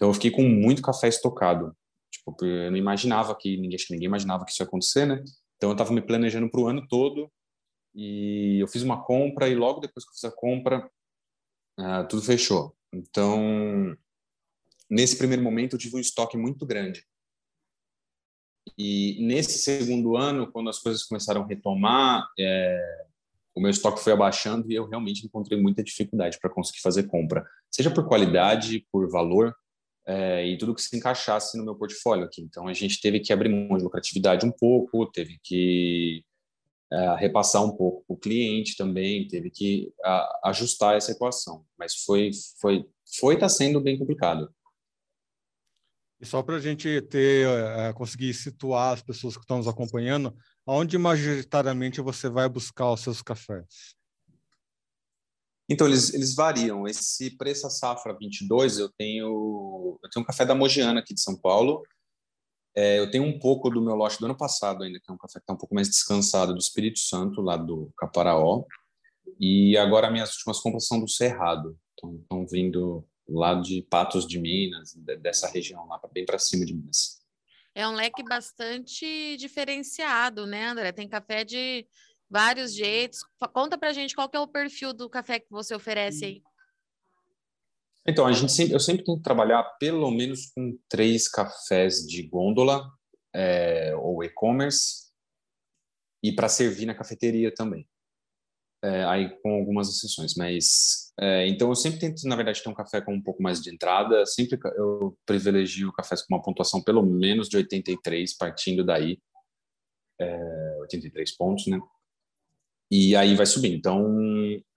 Então 0.00 0.08
eu 0.08 0.14
fiquei 0.14 0.30
com 0.30 0.42
muito 0.42 0.80
café 0.80 1.08
estocado. 1.08 1.76
Tipo, 2.10 2.34
eu 2.42 2.70
não 2.70 2.78
imaginava 2.78 3.36
que 3.36 3.58
ninguém, 3.58 3.76
acho 3.76 3.86
que 3.86 3.92
ninguém 3.92 4.06
imaginava 4.06 4.46
que 4.46 4.50
isso 4.50 4.62
ia 4.62 4.66
acontecer, 4.66 5.04
né? 5.04 5.22
Então 5.56 5.68
eu 5.68 5.72
estava 5.72 5.92
me 5.92 6.00
planejando 6.00 6.50
para 6.50 6.58
o 6.58 6.68
ano 6.68 6.88
todo 6.88 7.30
e 7.94 8.58
eu 8.58 8.66
fiz 8.66 8.82
uma 8.82 9.04
compra 9.04 9.46
e 9.46 9.54
logo 9.54 9.80
depois 9.80 10.02
que 10.02 10.10
eu 10.10 10.14
fiz 10.14 10.24
a 10.24 10.34
compra 10.34 10.90
uh, 11.78 12.08
tudo 12.08 12.22
fechou. 12.22 12.74
Então 12.90 13.94
nesse 14.88 15.18
primeiro 15.18 15.42
momento 15.42 15.74
eu 15.74 15.78
tive 15.78 15.96
um 15.96 16.00
estoque 16.00 16.38
muito 16.38 16.64
grande. 16.64 17.04
E 18.78 19.18
nesse 19.20 19.58
segundo 19.58 20.16
ano, 20.16 20.50
quando 20.50 20.70
as 20.70 20.78
coisas 20.78 21.04
começaram 21.04 21.42
a 21.42 21.46
retomar, 21.46 22.26
é, 22.38 23.06
o 23.54 23.60
meu 23.60 23.70
estoque 23.70 24.00
foi 24.02 24.14
abaixando 24.14 24.72
e 24.72 24.74
eu 24.74 24.88
realmente 24.88 25.26
encontrei 25.26 25.60
muita 25.60 25.82
dificuldade 25.82 26.38
para 26.40 26.48
conseguir 26.48 26.80
fazer 26.80 27.02
compra, 27.02 27.46
seja 27.70 27.92
por 27.92 28.06
qualidade, 28.08 28.86
por 28.90 29.10
valor, 29.10 29.54
é, 30.06 30.46
e 30.46 30.58
tudo 30.58 30.74
que 30.74 30.82
se 30.82 30.96
encaixasse 30.96 31.56
no 31.56 31.64
meu 31.64 31.74
portfólio 31.74 32.24
aqui. 32.24 32.42
Então 32.42 32.66
a 32.66 32.72
gente 32.72 33.00
teve 33.00 33.20
que 33.20 33.32
abrir 33.32 33.48
mão 33.48 33.76
de 33.76 33.84
lucratividade 33.84 34.46
um 34.46 34.52
pouco, 34.52 35.10
teve 35.10 35.38
que 35.42 36.24
é, 36.92 37.14
repassar 37.16 37.64
um 37.64 37.76
pouco 37.76 38.04
o 38.08 38.16
cliente 38.16 38.76
também, 38.76 39.28
teve 39.28 39.50
que 39.50 39.92
a, 40.04 40.48
ajustar 40.50 40.96
essa 40.96 41.12
equação. 41.12 41.64
Mas 41.78 42.02
foi 42.04 42.30
foi 42.60 42.84
foi 43.18 43.34
está 43.34 43.48
sendo 43.48 43.80
bem 43.80 43.98
complicado. 43.98 44.52
E 46.20 46.26
só 46.26 46.42
para 46.42 46.56
a 46.56 46.60
gente 46.60 47.00
ter 47.02 47.48
é, 47.48 47.92
conseguir 47.94 48.34
situar 48.34 48.92
as 48.92 49.02
pessoas 49.02 49.36
que 49.36 49.42
estão 49.42 49.56
nos 49.56 49.68
acompanhando, 49.68 50.36
aonde 50.66 50.98
majoritariamente 50.98 52.00
você 52.00 52.28
vai 52.28 52.48
buscar 52.48 52.92
os 52.92 53.00
seus 53.00 53.22
cafés? 53.22 53.99
Então, 55.70 55.86
eles, 55.86 56.12
eles 56.12 56.34
variam. 56.34 56.88
Esse 56.88 57.36
preço 57.36 57.70
safra 57.70 58.16
22, 58.18 58.78
eu 58.78 58.88
tenho, 58.88 59.98
eu 60.02 60.10
tenho 60.10 60.24
um 60.24 60.26
café 60.26 60.44
da 60.44 60.54
Mogiana 60.54 60.98
aqui 60.98 61.14
de 61.14 61.20
São 61.20 61.36
Paulo. 61.36 61.82
É, 62.76 62.98
eu 62.98 63.08
tenho 63.08 63.24
um 63.24 63.38
pouco 63.38 63.70
do 63.70 63.80
meu 63.80 63.94
lote 63.94 64.18
do 64.18 64.26
ano 64.26 64.36
passado 64.36 64.82
ainda, 64.82 64.98
que 64.98 65.08
é 65.08 65.14
um 65.14 65.18
café 65.18 65.38
que 65.38 65.44
está 65.44 65.52
um 65.52 65.56
pouco 65.56 65.74
mais 65.74 65.88
descansado, 65.88 66.52
do 66.52 66.58
Espírito 66.58 66.98
Santo, 66.98 67.40
lá 67.40 67.56
do 67.56 67.92
Caparaó. 67.96 68.64
E 69.38 69.76
agora 69.76 70.10
minhas 70.10 70.34
últimas 70.34 70.58
compras 70.58 70.86
são 70.86 70.98
do 70.98 71.08
Cerrado. 71.08 71.78
Estão 71.96 72.46
vindo 72.46 73.06
lá 73.28 73.54
de 73.54 73.82
Patos 73.82 74.26
de 74.26 74.40
Minas, 74.40 74.94
dessa 75.20 75.48
região 75.48 75.86
lá, 75.86 76.00
bem 76.12 76.26
para 76.26 76.38
cima 76.38 76.66
de 76.66 76.74
Minas. 76.74 77.20
É 77.74 77.86
um 77.86 77.94
leque 77.94 78.24
bastante 78.24 79.36
diferenciado, 79.36 80.46
né, 80.46 80.68
André? 80.68 80.90
Tem 80.90 81.08
café 81.08 81.44
de 81.44 81.86
vários 82.30 82.72
jeitos. 82.74 83.20
Conta 83.52 83.76
pra 83.76 83.92
gente 83.92 84.14
qual 84.14 84.28
que 84.28 84.36
é 84.36 84.40
o 84.40 84.46
perfil 84.46 84.92
do 84.92 85.10
café 85.10 85.40
que 85.40 85.50
você 85.50 85.74
oferece 85.74 86.24
aí. 86.24 86.42
Então, 88.06 88.26
a 88.26 88.32
gente 88.32 88.52
sempre, 88.52 88.74
eu 88.74 88.80
sempre 88.80 89.04
tento 89.04 89.20
trabalhar 89.20 89.62
pelo 89.78 90.10
menos 90.10 90.50
com 90.54 90.78
três 90.88 91.28
cafés 91.28 92.06
de 92.06 92.22
gôndola 92.22 92.88
é, 93.34 93.94
ou 93.96 94.24
e-commerce 94.24 95.10
e 96.22 96.32
para 96.32 96.48
servir 96.48 96.86
na 96.86 96.94
cafeteria 96.94 97.52
também. 97.52 97.86
É, 98.82 99.04
aí 99.04 99.28
com 99.42 99.52
algumas 99.52 99.90
exceções, 99.90 100.34
mas 100.34 101.12
é, 101.20 101.46
então 101.46 101.68
eu 101.68 101.74
sempre 101.74 102.00
tento, 102.00 102.26
na 102.26 102.34
verdade, 102.34 102.62
ter 102.62 102.70
um 102.70 102.74
café 102.74 103.02
com 103.02 103.12
um 103.12 103.22
pouco 103.22 103.42
mais 103.42 103.60
de 103.60 103.70
entrada. 103.70 104.24
Sempre 104.24 104.58
eu 104.76 105.18
privilegio 105.26 105.92
cafés 105.92 106.22
com 106.22 106.34
uma 106.34 106.42
pontuação 106.42 106.82
pelo 106.82 107.02
menos 107.02 107.48
de 107.48 107.58
83, 107.58 108.34
partindo 108.38 108.82
daí, 108.82 109.20
é, 110.18 110.76
83 110.80 111.36
pontos, 111.36 111.66
né? 111.66 111.78
E 112.90 113.14
aí 113.14 113.34
vai 113.34 113.46
subindo. 113.46 113.74
Então, 113.76 114.04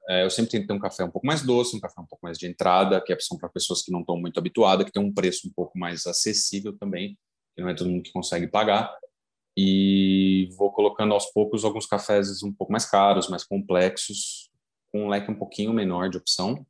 é, 0.08 0.24
eu 0.24 0.30
sempre 0.30 0.52
tento 0.52 0.68
ter 0.68 0.74
um 0.74 0.80
café 0.80 1.04
um 1.04 1.10
pouco 1.10 1.26
mais 1.26 1.42
doce, 1.42 1.76
um 1.76 1.80
café 1.80 2.00
um 2.02 2.06
pouco 2.06 2.24
mais 2.24 2.38
de 2.38 2.46
entrada, 2.46 3.02
que 3.02 3.12
é 3.12 3.20
são 3.20 3.38
para 3.38 3.50
pessoas 3.50 3.82
que 3.82 3.92
não 3.92 4.02
estão 4.02 4.18
muito 4.20 4.38
habituadas, 4.38 4.86
que 4.86 4.92
tem 4.92 5.02
um 5.02 5.14
preço 5.14 5.48
um 5.48 5.52
pouco 5.52 5.78
mais 5.78 6.06
acessível 6.06 6.78
também, 6.78 7.18
que 7.56 7.62
não 7.62 7.70
é 7.70 7.74
todo 7.74 7.90
mundo 7.90 8.04
que 8.04 8.12
consegue 8.12 8.48
pagar. 8.48 8.96
E 9.56 10.50
vou 10.58 10.72
colocando 10.72 11.14
aos 11.14 11.28
poucos 11.28 11.64
alguns 11.64 11.86
cafés 11.86 12.44
um 12.44 12.52
pouco 12.52 12.72
mais 12.72 12.86
caros, 12.86 13.30
mais 13.30 13.44
complexos, 13.44 14.50
com 14.92 15.06
um 15.06 15.10
leque 15.10 15.32
um 15.32 15.36
pouquinho 15.36 15.74
menor 15.74 16.10
de 16.10 16.18
opção, 16.18 16.66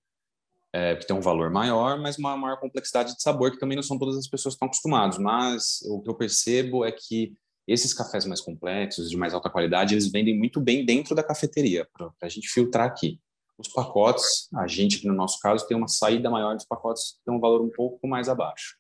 é, 0.73 0.95
que 0.95 1.05
tem 1.05 1.15
um 1.15 1.21
valor 1.21 1.51
maior, 1.51 2.00
mas 2.00 2.17
uma 2.17 2.35
maior 2.35 2.59
complexidade 2.59 3.15
de 3.15 3.21
sabor, 3.21 3.51
que 3.51 3.59
também 3.59 3.75
não 3.75 3.83
são 3.83 3.97
todas 3.97 4.17
as 4.17 4.27
pessoas 4.27 4.53
que 4.53 4.57
estão 4.57 4.67
acostumadas. 4.67 5.17
Mas 5.17 5.81
o 5.88 6.01
que 6.01 6.09
eu 6.09 6.15
percebo 6.15 6.85
é 6.85 6.91
que 6.91 7.33
esses 7.67 7.93
cafés 7.93 8.25
mais 8.25 8.41
complexos, 8.41 9.10
de 9.10 9.17
mais 9.17 9.34
alta 9.34 9.50
qualidade, 9.50 9.93
eles 9.93 10.12
vendem 10.12 10.38
muito 10.38 10.60
bem 10.60 10.86
dentro 10.86 11.15
da 11.15 11.24
cafeteria, 11.24 11.88
para 11.93 12.12
a 12.22 12.29
gente 12.29 12.50
filtrar 12.50 12.88
aqui. 12.88 13.20
Os 13.58 13.67
pacotes, 13.67 14.50
a 14.55 14.67
gente, 14.67 15.08
no 15.08 15.13
nosso 15.13 15.39
caso, 15.39 15.65
tem 15.67 15.77
uma 15.77 15.88
saída 15.88 16.29
maior 16.29 16.55
dos 16.55 16.65
pacotes, 16.65 17.20
tem 17.25 17.34
um 17.34 17.39
valor 17.39 17.62
um 17.62 17.70
pouco 17.70 18.08
mais 18.08 18.27
abaixo. 18.27 18.77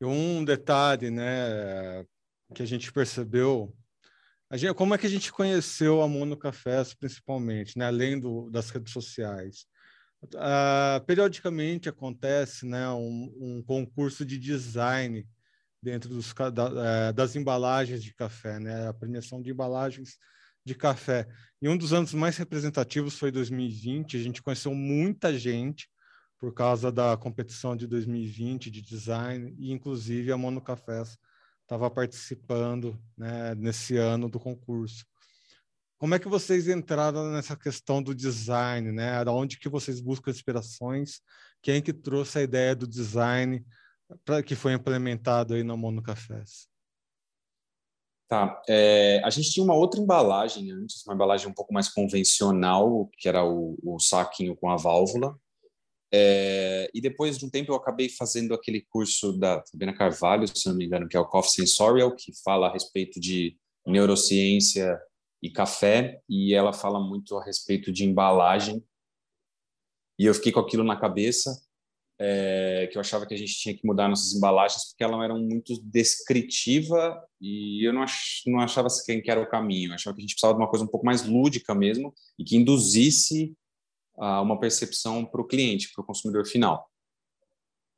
Um 0.00 0.44
detalhe, 0.44 1.10
né, 1.10 2.04
que 2.54 2.62
a 2.62 2.66
gente 2.66 2.90
percebeu, 2.90 3.72
a 4.48 4.56
gente, 4.56 4.74
como 4.74 4.94
é 4.94 4.98
que 4.98 5.06
a 5.06 5.10
gente 5.10 5.30
conheceu 5.30 6.02
a 6.02 6.08
Mono 6.08 6.36
Cafés, 6.36 6.92
principalmente, 6.92 7.78
né, 7.78 7.86
além 7.86 8.18
do, 8.18 8.50
das 8.50 8.70
redes 8.70 8.92
sociais? 8.92 9.66
Uh, 10.24 11.04
periodicamente 11.06 11.88
acontece 11.88 12.66
né, 12.66 12.88
um, 12.90 13.32
um 13.40 13.62
concurso 13.62 14.24
de 14.24 14.38
design 14.38 15.26
dentro 15.82 16.08
dos, 16.10 16.32
da, 16.32 17.08
é, 17.08 17.12
das 17.12 17.36
embalagens 17.36 18.02
de 18.02 18.14
café, 18.14 18.58
né? 18.58 18.88
A 18.88 18.94
premiação 18.94 19.40
de 19.40 19.50
embalagens 19.50 20.18
de 20.64 20.74
café. 20.74 21.26
E 21.60 21.68
um 21.68 21.76
dos 21.76 21.92
anos 21.92 22.12
mais 22.12 22.36
representativos 22.36 23.18
foi 23.18 23.30
2020. 23.30 24.16
A 24.16 24.22
gente 24.22 24.42
conheceu 24.42 24.74
muita 24.74 25.36
gente 25.36 25.88
por 26.38 26.54
causa 26.54 26.90
da 26.90 27.16
competição 27.16 27.76
de 27.76 27.86
2020 27.86 28.70
de 28.70 28.80
design 28.80 29.54
e 29.58 29.72
inclusive 29.72 30.32
a 30.32 30.36
Mono 30.36 30.60
Cafés 30.60 31.18
estava 31.62 31.90
participando 31.90 33.00
né, 33.16 33.54
nesse 33.54 33.96
ano 33.96 34.28
do 34.28 34.40
concurso. 34.40 35.04
Como 35.98 36.14
é 36.14 36.18
que 36.18 36.28
vocês 36.28 36.66
entraram 36.66 37.30
nessa 37.30 37.54
questão 37.54 38.02
do 38.02 38.14
design, 38.14 38.90
né? 38.90 39.22
Da 39.22 39.32
onde 39.32 39.58
que 39.58 39.68
vocês 39.68 40.00
buscam 40.00 40.30
inspirações? 40.30 41.20
Quem 41.62 41.82
que 41.82 41.92
trouxe 41.92 42.38
a 42.38 42.42
ideia 42.42 42.74
do 42.74 42.88
design 42.88 43.62
pra, 44.24 44.42
que 44.42 44.54
foi 44.54 44.72
implementado 44.72 45.54
aí 45.54 45.62
no 45.62 45.76
Mono 45.76 46.02
Cafés? 46.02 46.68
Tá. 48.28 48.62
É, 48.68 49.20
a 49.24 49.30
gente 49.30 49.50
tinha 49.50 49.64
uma 49.64 49.74
outra 49.74 50.00
embalagem 50.00 50.70
antes, 50.70 51.04
uma 51.04 51.14
embalagem 51.14 51.48
um 51.48 51.52
pouco 51.52 51.74
mais 51.74 51.88
convencional, 51.88 53.10
que 53.18 53.28
era 53.28 53.44
o, 53.44 53.76
o 53.82 53.98
saquinho 53.98 54.54
com 54.54 54.70
a 54.70 54.76
válvula. 54.76 55.36
É, 56.12 56.88
e 56.94 57.00
depois 57.00 57.38
de 57.38 57.44
um 57.44 57.50
tempo 57.50 57.72
eu 57.72 57.76
acabei 57.76 58.08
fazendo 58.08 58.54
aquele 58.54 58.82
curso 58.82 59.32
da 59.32 59.64
Fabiana 59.70 59.96
Carvalho, 59.96 60.46
se 60.46 60.68
não 60.68 60.76
me 60.76 60.86
engano, 60.86 61.08
que 61.08 61.16
é 61.16 61.20
o 61.20 61.26
Coffee 61.26 61.66
Sensorial, 61.66 62.14
que 62.14 62.32
fala 62.44 62.68
a 62.68 62.72
respeito 62.72 63.18
de 63.18 63.56
neurociência 63.84 64.96
e 65.42 65.50
café, 65.50 66.20
e 66.28 66.54
ela 66.54 66.72
fala 66.72 67.00
muito 67.00 67.36
a 67.36 67.44
respeito 67.44 67.92
de 67.92 68.04
embalagem. 68.04 68.84
E 70.16 70.26
eu 70.26 70.34
fiquei 70.34 70.52
com 70.52 70.60
aquilo 70.60 70.84
na 70.84 71.00
cabeça 71.00 71.50
é, 72.22 72.86
que 72.92 72.98
eu 72.98 73.00
achava 73.00 73.24
que 73.24 73.32
a 73.32 73.36
gente 73.36 73.54
tinha 73.54 73.74
que 73.74 73.86
mudar 73.86 74.06
nossas 74.06 74.34
embalagens 74.34 74.90
porque 74.90 75.02
elas 75.02 75.24
eram 75.24 75.40
muito 75.40 75.80
descritiva 75.82 77.18
e 77.40 77.86
eu 77.86 77.94
não, 77.94 78.02
ach, 78.02 78.42
não 78.46 78.60
achava 78.60 78.88
quem 79.06 79.22
que 79.22 79.30
era 79.30 79.40
o 79.40 79.48
caminho. 79.48 79.90
Eu 79.90 79.94
achava 79.94 80.14
que 80.14 80.20
a 80.20 80.24
gente 80.24 80.34
precisava 80.34 80.52
de 80.52 80.60
uma 80.60 80.68
coisa 80.68 80.84
um 80.84 80.88
pouco 80.88 81.06
mais 81.06 81.26
lúdica 81.26 81.74
mesmo 81.74 82.12
e 82.38 82.44
que 82.44 82.58
induzisse 82.58 83.56
uh, 84.18 84.42
uma 84.42 84.60
percepção 84.60 85.24
para 85.24 85.40
o 85.40 85.46
cliente, 85.46 85.90
para 85.94 86.02
o 86.02 86.06
consumidor 86.06 86.46
final. 86.46 86.86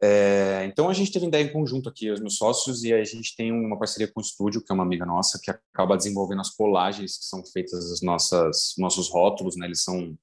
É, 0.01 0.65
então 0.67 0.89
a 0.89 0.93
gente 0.93 1.13
teve 1.13 1.27
ideia 1.27 1.45
em 1.45 1.53
conjunto 1.53 1.89
aqui, 1.89 2.11
os 2.11 2.21
meus 2.21 2.37
sócios, 2.37 2.83
e 2.85 2.93
a 2.93 3.05
gente 3.05 3.37
tem 3.37 3.53
uma 3.53 3.79
parceria 3.79 4.11
com 4.13 4.21
o 4.21 4.23
estúdio, 4.23 4.61
que 4.61 4.73
é 4.73 4.75
uma 4.75 4.83
amiga 4.85 5.07
nossa, 5.07 5.39
que 5.41 5.51
acaba 5.51 5.97
desenvolvendo 5.97 6.41
as 6.41 6.51
colagens 6.51 7.19
que 7.19 7.25
são 7.25 7.45
feitas 7.47 7.91
as 7.91 8.03
nossas 8.03 8.75
nossos 8.79 9.09
rótulos, 9.09 9.57
né? 9.57 9.67
Eles 9.67 9.83
são 9.83 10.17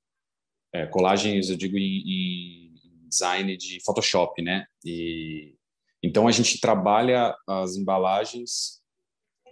é, 0.74 0.86
colagens, 0.86 1.50
eu 1.50 1.56
digo, 1.56 1.78
em, 1.78 2.04
em 2.06 2.69
design 3.10 3.58
de 3.58 3.84
Photoshop, 3.84 4.42
né? 4.42 4.66
E 4.86 5.56
então 6.02 6.28
a 6.28 6.32
gente 6.32 6.62
trabalha 6.62 7.36
as 7.46 7.76
embalagens 7.76 8.80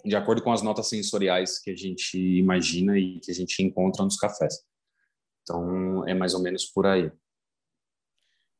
de 0.05 0.15
acordo 0.15 0.41
com 0.41 0.51
as 0.51 0.61
notas 0.61 0.87
sensoriais 0.87 1.59
que 1.59 1.69
a 1.69 1.75
gente 1.75 2.17
imagina 2.17 2.97
e 2.97 3.19
que 3.19 3.29
a 3.31 3.33
gente 3.33 3.61
encontra 3.61 4.03
nos 4.03 4.15
cafés. 4.15 4.55
Então, 5.41 6.07
é 6.07 6.13
mais 6.13 6.33
ou 6.33 6.41
menos 6.41 6.65
por 6.65 6.85
aí. 6.85 7.11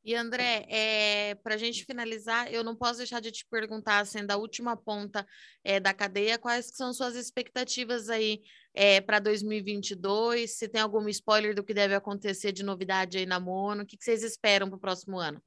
E 0.07 0.15
André, 0.15 0.65
é, 0.69 1.35
para 1.35 1.55
a 1.55 1.57
gente 1.57 1.83
finalizar, 1.83 2.49
eu 2.49 2.63
não 2.63 2.77
posso 2.77 2.99
deixar 2.99 3.19
de 3.19 3.29
te 3.29 3.45
perguntar, 3.45 4.05
sendo 4.05 4.31
a 4.31 4.37
última 4.37 4.77
ponta 4.77 5.27
é, 5.65 5.81
da 5.81 5.93
cadeia, 5.93 6.37
quais 6.37 6.71
são 6.73 6.93
suas 6.93 7.13
expectativas 7.13 8.09
aí 8.09 8.39
é, 8.73 9.01
para 9.01 9.19
2022? 9.19 10.49
Se 10.49 10.69
tem 10.69 10.79
algum 10.79 11.09
spoiler 11.09 11.53
do 11.53 11.61
que 11.61 11.73
deve 11.73 11.93
acontecer 11.93 12.53
de 12.53 12.63
novidade 12.63 13.17
aí 13.17 13.25
na 13.25 13.37
Mono? 13.37 13.83
O 13.83 13.85
que, 13.85 13.97
que 13.97 14.05
vocês 14.05 14.23
esperam 14.23 14.69
para 14.69 14.77
o 14.77 14.79
próximo 14.79 15.19
ano? 15.19 15.43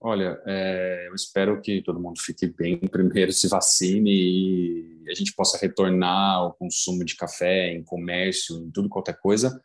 Olha, 0.00 0.40
é, 0.46 1.08
eu 1.08 1.14
espero 1.14 1.60
que 1.60 1.82
todo 1.82 2.00
mundo 2.00 2.18
fique 2.18 2.46
bem 2.46 2.78
primeiro, 2.78 3.30
se 3.30 3.46
vacine 3.46 4.10
e 4.10 5.04
a 5.06 5.14
gente 5.14 5.34
possa 5.34 5.58
retornar 5.58 6.36
ao 6.36 6.54
consumo 6.54 7.04
de 7.04 7.14
café 7.14 7.74
em 7.74 7.84
comércio, 7.84 8.56
em 8.56 8.70
tudo 8.70 8.88
qualquer 8.88 9.18
coisa 9.20 9.62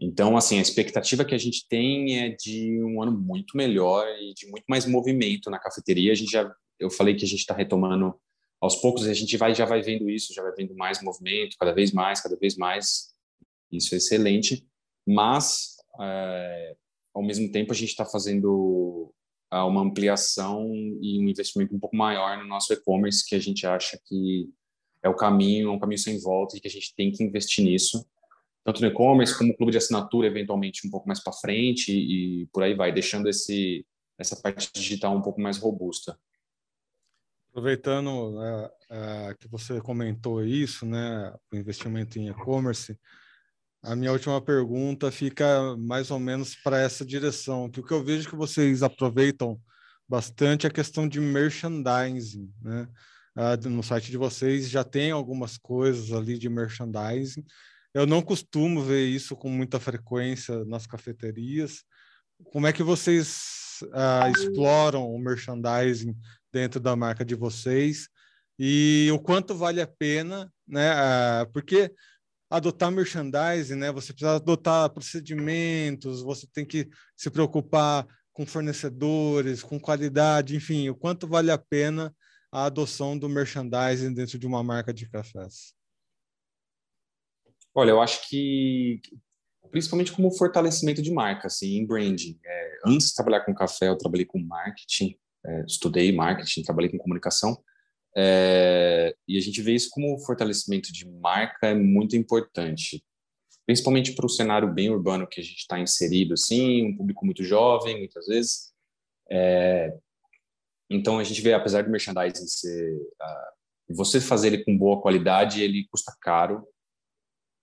então, 0.00 0.36
assim, 0.36 0.58
a 0.58 0.62
expectativa 0.62 1.24
que 1.24 1.34
a 1.34 1.38
gente 1.38 1.66
tem 1.68 2.18
é 2.18 2.28
de 2.30 2.82
um 2.82 3.00
ano 3.00 3.12
muito 3.12 3.56
melhor 3.56 4.06
e 4.20 4.34
de 4.34 4.46
muito 4.48 4.64
mais 4.68 4.86
movimento 4.86 5.50
na 5.50 5.58
cafeteria. 5.58 6.12
A 6.12 6.16
gente 6.16 6.32
já, 6.32 6.52
eu 6.78 6.90
falei 6.90 7.14
que 7.14 7.24
a 7.24 7.28
gente 7.28 7.40
está 7.40 7.54
retomando 7.54 8.14
aos 8.60 8.76
poucos, 8.76 9.06
a 9.06 9.14
gente 9.14 9.36
vai 9.36 9.54
já 9.54 9.64
vai 9.64 9.82
vendo 9.82 10.10
isso, 10.10 10.34
já 10.34 10.42
vai 10.42 10.52
vendo 10.52 10.74
mais 10.74 11.02
movimento, 11.02 11.56
cada 11.58 11.72
vez 11.72 11.92
mais, 11.92 12.20
cada 12.20 12.36
vez 12.36 12.56
mais. 12.56 13.14
Isso 13.70 13.94
é 13.94 13.98
excelente. 13.98 14.66
Mas, 15.06 15.76
é, 16.00 16.76
ao 17.14 17.22
mesmo 17.22 17.50
tempo, 17.52 17.72
a 17.72 17.76
gente 17.76 17.90
está 17.90 18.04
fazendo 18.04 19.12
ah, 19.50 19.64
uma 19.66 19.82
ampliação 19.82 20.72
e 21.00 21.20
um 21.20 21.28
investimento 21.28 21.74
um 21.74 21.78
pouco 21.78 21.96
maior 21.96 22.38
no 22.38 22.46
nosso 22.46 22.72
e-commerce, 22.72 23.24
que 23.24 23.34
a 23.34 23.40
gente 23.40 23.66
acha 23.66 23.98
que 24.06 24.48
é 25.02 25.08
o 25.08 25.14
caminho, 25.14 25.68
é 25.68 25.70
um 25.70 25.78
caminho 25.78 25.98
sem 25.98 26.18
volta 26.18 26.56
e 26.56 26.60
que 26.60 26.66
a 26.66 26.70
gente 26.70 26.94
tem 26.96 27.12
que 27.12 27.22
investir 27.22 27.64
nisso 27.64 28.04
tanto 28.64 28.80
no 28.80 28.88
e-commerce 28.88 29.36
como 29.36 29.54
clube 29.56 29.72
de 29.72 29.78
assinatura, 29.78 30.26
eventualmente 30.26 30.86
um 30.86 30.90
pouco 30.90 31.06
mais 31.06 31.22
para 31.22 31.32
frente 31.32 31.92
e 31.92 32.46
por 32.52 32.62
aí 32.62 32.74
vai, 32.74 32.92
deixando 32.92 33.28
esse, 33.28 33.86
essa 34.18 34.34
parte 34.36 34.70
digital 34.74 35.14
um 35.14 35.22
pouco 35.22 35.40
mais 35.40 35.58
robusta. 35.58 36.18
Aproveitando 37.50 38.42
é, 38.42 38.70
é, 38.90 39.34
que 39.38 39.46
você 39.46 39.80
comentou 39.80 40.42
isso, 40.42 40.86
né, 40.86 41.32
o 41.52 41.56
investimento 41.56 42.18
em 42.18 42.28
e-commerce, 42.28 42.98
a 43.82 43.94
minha 43.94 44.10
última 44.10 44.40
pergunta 44.40 45.12
fica 45.12 45.76
mais 45.76 46.10
ou 46.10 46.18
menos 46.18 46.56
para 46.56 46.80
essa 46.80 47.04
direção, 47.04 47.70
que 47.70 47.80
o 47.80 47.84
que 47.84 47.92
eu 47.92 48.02
vejo 48.02 48.30
que 48.30 48.34
vocês 48.34 48.82
aproveitam 48.82 49.60
bastante 50.08 50.66
é 50.66 50.70
a 50.70 50.72
questão 50.72 51.06
de 51.06 51.20
merchandising, 51.20 52.50
né? 52.62 52.88
Ah, 53.36 53.56
no 53.56 53.82
site 53.82 54.10
de 54.10 54.16
vocês 54.16 54.70
já 54.70 54.84
tem 54.84 55.10
algumas 55.10 55.58
coisas 55.58 56.12
ali 56.12 56.38
de 56.38 56.48
merchandising, 56.48 57.44
eu 57.94 58.06
não 58.06 58.20
costumo 58.20 58.82
ver 58.82 59.06
isso 59.06 59.36
com 59.36 59.48
muita 59.48 59.78
frequência 59.78 60.64
nas 60.64 60.86
cafeterias. 60.86 61.84
Como 62.52 62.66
é 62.66 62.72
que 62.72 62.82
vocês 62.82 63.78
uh, 63.84 64.28
exploram 64.36 65.08
o 65.08 65.18
merchandising 65.18 66.16
dentro 66.52 66.80
da 66.80 66.96
marca 66.96 67.24
de 67.24 67.36
vocês 67.36 68.08
e 68.58 69.08
o 69.12 69.18
quanto 69.18 69.54
vale 69.54 69.80
a 69.80 69.86
pena, 69.86 70.52
né? 70.66 70.92
Uh, 70.92 71.52
porque 71.52 71.92
adotar 72.50 72.90
merchandising, 72.90 73.76
né? 73.76 73.92
Você 73.92 74.12
precisa 74.12 74.36
adotar 74.36 74.90
procedimentos, 74.90 76.20
você 76.20 76.48
tem 76.52 76.64
que 76.64 76.88
se 77.16 77.30
preocupar 77.30 78.06
com 78.32 78.44
fornecedores, 78.44 79.62
com 79.62 79.78
qualidade, 79.78 80.56
enfim, 80.56 80.88
o 80.88 80.96
quanto 80.96 81.28
vale 81.28 81.52
a 81.52 81.58
pena 81.58 82.14
a 82.50 82.64
adoção 82.66 83.16
do 83.16 83.28
merchandising 83.28 84.12
dentro 84.12 84.38
de 84.38 84.46
uma 84.46 84.62
marca 84.62 84.92
de 84.92 85.08
cafés. 85.08 85.74
Olha, 87.74 87.90
eu 87.90 88.00
acho 88.00 88.28
que 88.28 89.00
principalmente 89.74 90.12
como 90.12 90.30
fortalecimento 90.30 91.02
de 91.02 91.10
marca, 91.10 91.48
assim, 91.48 91.78
em 91.78 91.84
branding. 91.84 92.38
É, 92.44 92.78
antes 92.86 93.08
de 93.08 93.14
trabalhar 93.14 93.40
com 93.40 93.52
café, 93.52 93.88
eu 93.88 93.98
trabalhei 93.98 94.24
com 94.24 94.38
marketing, 94.38 95.18
é, 95.44 95.64
estudei 95.66 96.12
marketing, 96.12 96.62
trabalhei 96.62 96.88
com 96.88 96.96
comunicação, 96.96 97.60
é, 98.16 99.16
e 99.26 99.36
a 99.36 99.40
gente 99.40 99.60
vê 99.60 99.72
isso 99.72 99.90
como 99.90 100.16
fortalecimento 100.20 100.92
de 100.92 101.08
marca 101.10 101.66
é 101.66 101.74
muito 101.74 102.14
importante, 102.14 103.04
principalmente 103.66 104.12
para 104.12 104.26
o 104.26 104.28
cenário 104.28 104.72
bem 104.72 104.90
urbano 104.90 105.26
que 105.26 105.40
a 105.40 105.44
gente 105.44 105.58
está 105.58 105.76
inserido, 105.80 106.34
assim, 106.34 106.86
um 106.86 106.96
público 106.96 107.26
muito 107.26 107.42
jovem, 107.42 107.98
muitas 107.98 108.26
vezes. 108.26 108.72
É, 109.28 109.92
então 110.88 111.18
a 111.18 111.24
gente 111.24 111.42
vê, 111.42 111.52
apesar 111.52 111.82
do 111.82 111.90
merchandising 111.90 112.46
ser, 112.46 112.94
uh, 112.94 113.94
você 113.94 114.20
fazer 114.20 114.48
ele 114.48 114.64
com 114.64 114.78
boa 114.78 115.00
qualidade, 115.02 115.60
ele 115.60 115.88
custa 115.90 116.14
caro 116.20 116.64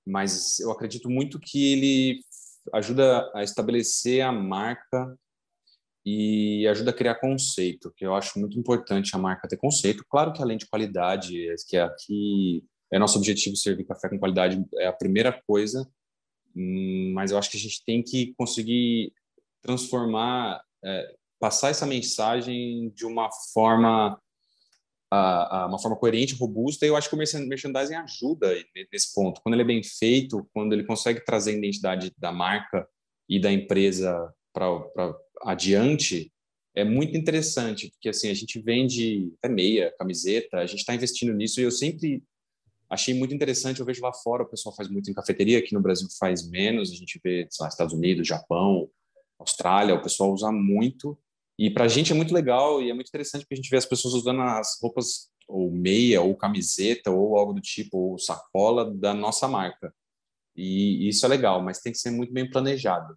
mas 0.06 0.60
eu 0.60 0.72
acredito 0.72 1.10
muito 1.10 1.40
que 1.40 1.74
ele 1.74 2.20
ajuda 2.74 3.30
a 3.34 3.44
estabelecer 3.44 4.22
a 4.22 4.32
marca 4.32 5.18
e 6.06 6.68
ajuda 6.68 6.92
a 6.92 6.94
criar 6.94 7.16
conceito, 7.16 7.94
que 7.96 8.06
eu 8.06 8.16
acho 8.16 8.40
muito 8.40 8.58
importante 8.58 9.16
a 9.16 9.20
marca 9.20 9.48
ter 9.48 9.58
conceito. 9.58 10.06
Claro 10.10 10.34
que 10.34 10.42
além 10.42 10.58
de 10.58 10.68
qualidade, 10.68 11.34
que 11.68 11.78
é 11.78 11.82
aqui 11.82 12.64
é 12.92 13.00
nosso 13.00 13.18
objetivo 13.18 13.56
servir 13.56 13.86
café 13.86 14.10
com 14.10 14.20
qualidade 14.20 14.64
é 14.78 14.88
a 14.88 14.94
primeira 14.94 15.32
coisa, 15.48 15.88
hum, 16.56 17.14
mas 17.16 17.32
eu 17.32 17.38
acho 17.38 17.50
que 17.50 17.58
a 17.58 17.60
gente 17.60 17.84
tem 17.86 18.04
que 18.04 18.34
conseguir 18.38 19.14
transformar, 19.62 20.62
é, 20.84 21.16
passar 21.40 21.70
essa 21.70 21.86
mensagem 21.86 22.90
de 22.90 23.06
uma 23.06 23.30
forma 23.54 24.20
a, 25.12 25.64
a 25.64 25.68
uma 25.68 25.78
forma 25.78 25.98
coerente, 25.98 26.36
robusta, 26.36 26.86
e 26.86 26.90
eu 26.90 26.96
acho 26.96 27.10
que 27.10 27.16
o 27.16 27.18
merchandising 27.18 27.96
ajuda 27.96 28.56
nesse 28.92 29.14
ponto. 29.14 29.42
Quando 29.42 29.56
ele 29.56 29.64
é 29.64 29.66
bem 29.66 29.84
feito, 29.84 30.48
quando 30.54 30.72
ele 30.72 30.86
consegue 30.86 31.24
trazer 31.26 31.52
a 31.52 31.58
identidade 31.58 32.14
da 32.18 32.32
marca 32.32 32.88
e 33.28 33.40
da 33.40 33.52
empresa 33.52 34.34
para 34.54 35.14
adiante, 35.44 36.32
é 36.74 36.86
muito 36.86 37.18
interessante, 37.18 37.90
porque 37.90 38.08
assim, 38.08 38.30
a 38.30 38.34
gente 38.34 38.60
vende 38.62 39.34
até 39.40 39.54
meia, 39.54 39.94
camiseta, 40.00 40.60
a 40.60 40.66
gente 40.66 40.80
está 40.80 40.96
investindo 40.96 41.34
nisso 41.34 41.60
e 41.60 41.64
eu 41.64 41.72
sempre 41.72 42.24
achei 42.90 43.14
muito 43.14 43.34
interessante, 43.34 43.80
eu 43.80 43.86
vejo 43.86 44.02
lá 44.02 44.14
fora, 44.14 44.44
o 44.44 44.50
pessoal 44.50 44.76
faz 44.76 44.90
muito 44.90 45.10
em 45.10 45.14
cafeteria, 45.14 45.60
aqui 45.60 45.74
no 45.74 45.82
Brasil 45.82 46.08
faz 46.18 46.50
menos, 46.50 46.92
a 46.92 46.96
gente 46.96 47.20
vê, 47.22 47.48
lá, 47.60 47.68
Estados 47.68 47.94
Unidos, 47.94 48.28
Japão, 48.28 48.90
Austrália, 49.38 49.96
o 49.96 50.02
pessoal 50.02 50.32
usa 50.32 50.52
muito, 50.52 51.18
e 51.62 51.70
para 51.70 51.86
a 51.86 51.88
gente 51.88 52.12
é 52.12 52.16
muito 52.16 52.34
legal 52.34 52.82
e 52.82 52.90
é 52.90 52.94
muito 52.94 53.10
interessante 53.10 53.42
porque 53.42 53.54
a 53.54 53.58
gente 53.58 53.70
vê 53.70 53.78
as 53.78 53.86
pessoas 53.86 54.16
usando 54.16 54.42
as 54.42 54.80
roupas 54.82 55.30
ou 55.48 55.72
meia, 55.72 56.20
ou 56.20 56.36
camiseta, 56.36 57.12
ou 57.12 57.38
algo 57.38 57.54
do 57.54 57.62
tipo, 57.62 58.00
ou 58.00 58.18
sacola 58.18 58.92
da 58.92 59.14
nossa 59.14 59.48
marca. 59.48 59.94
E 60.56 61.08
isso 61.08 61.24
é 61.24 61.30
legal, 61.30 61.62
mas 61.62 61.80
tem 61.80 61.92
que 61.92 62.00
ser 62.00 62.10
muito 62.10 62.34
bem 62.34 62.50
planejado. 62.50 63.16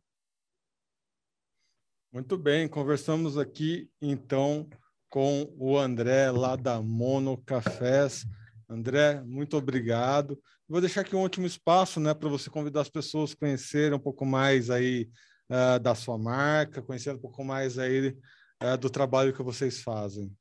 Muito 2.13 2.37
bem, 2.37 2.69
conversamos 2.69 3.39
aqui 3.39 3.89
então 3.99 4.69
com 5.09 5.51
o 5.57 5.79
André 5.79 6.31
lá 6.31 6.55
da 6.55 6.83
Mono 6.83 7.39
Cafés. 7.47 8.27
André, 8.69 9.23
muito 9.23 9.57
obrigado. 9.57 10.39
Vou 10.69 10.83
deixar 10.83 11.01
aqui 11.01 11.17
um 11.17 11.23
último 11.23 11.47
espaço, 11.47 11.99
né, 11.99 12.13
para 12.13 12.29
você 12.29 12.51
convidar 12.51 12.83
as 12.83 12.91
pessoas 12.91 13.33
a 13.33 13.37
conhecerem 13.37 13.97
um 13.97 14.03
pouco 14.03 14.27
mais 14.27 14.69
aí 14.69 15.09
uh, 15.51 15.79
da 15.79 15.95
sua 15.95 16.19
marca, 16.19 16.83
conhecer 16.83 17.15
um 17.15 17.19
pouco 17.19 17.45
mais 17.45 17.79
aí 17.79 18.17
uh, 18.63 18.79
do 18.79 18.91
trabalho 18.91 19.35
que 19.35 19.43
vocês 19.43 19.83
fazem. 19.83 20.35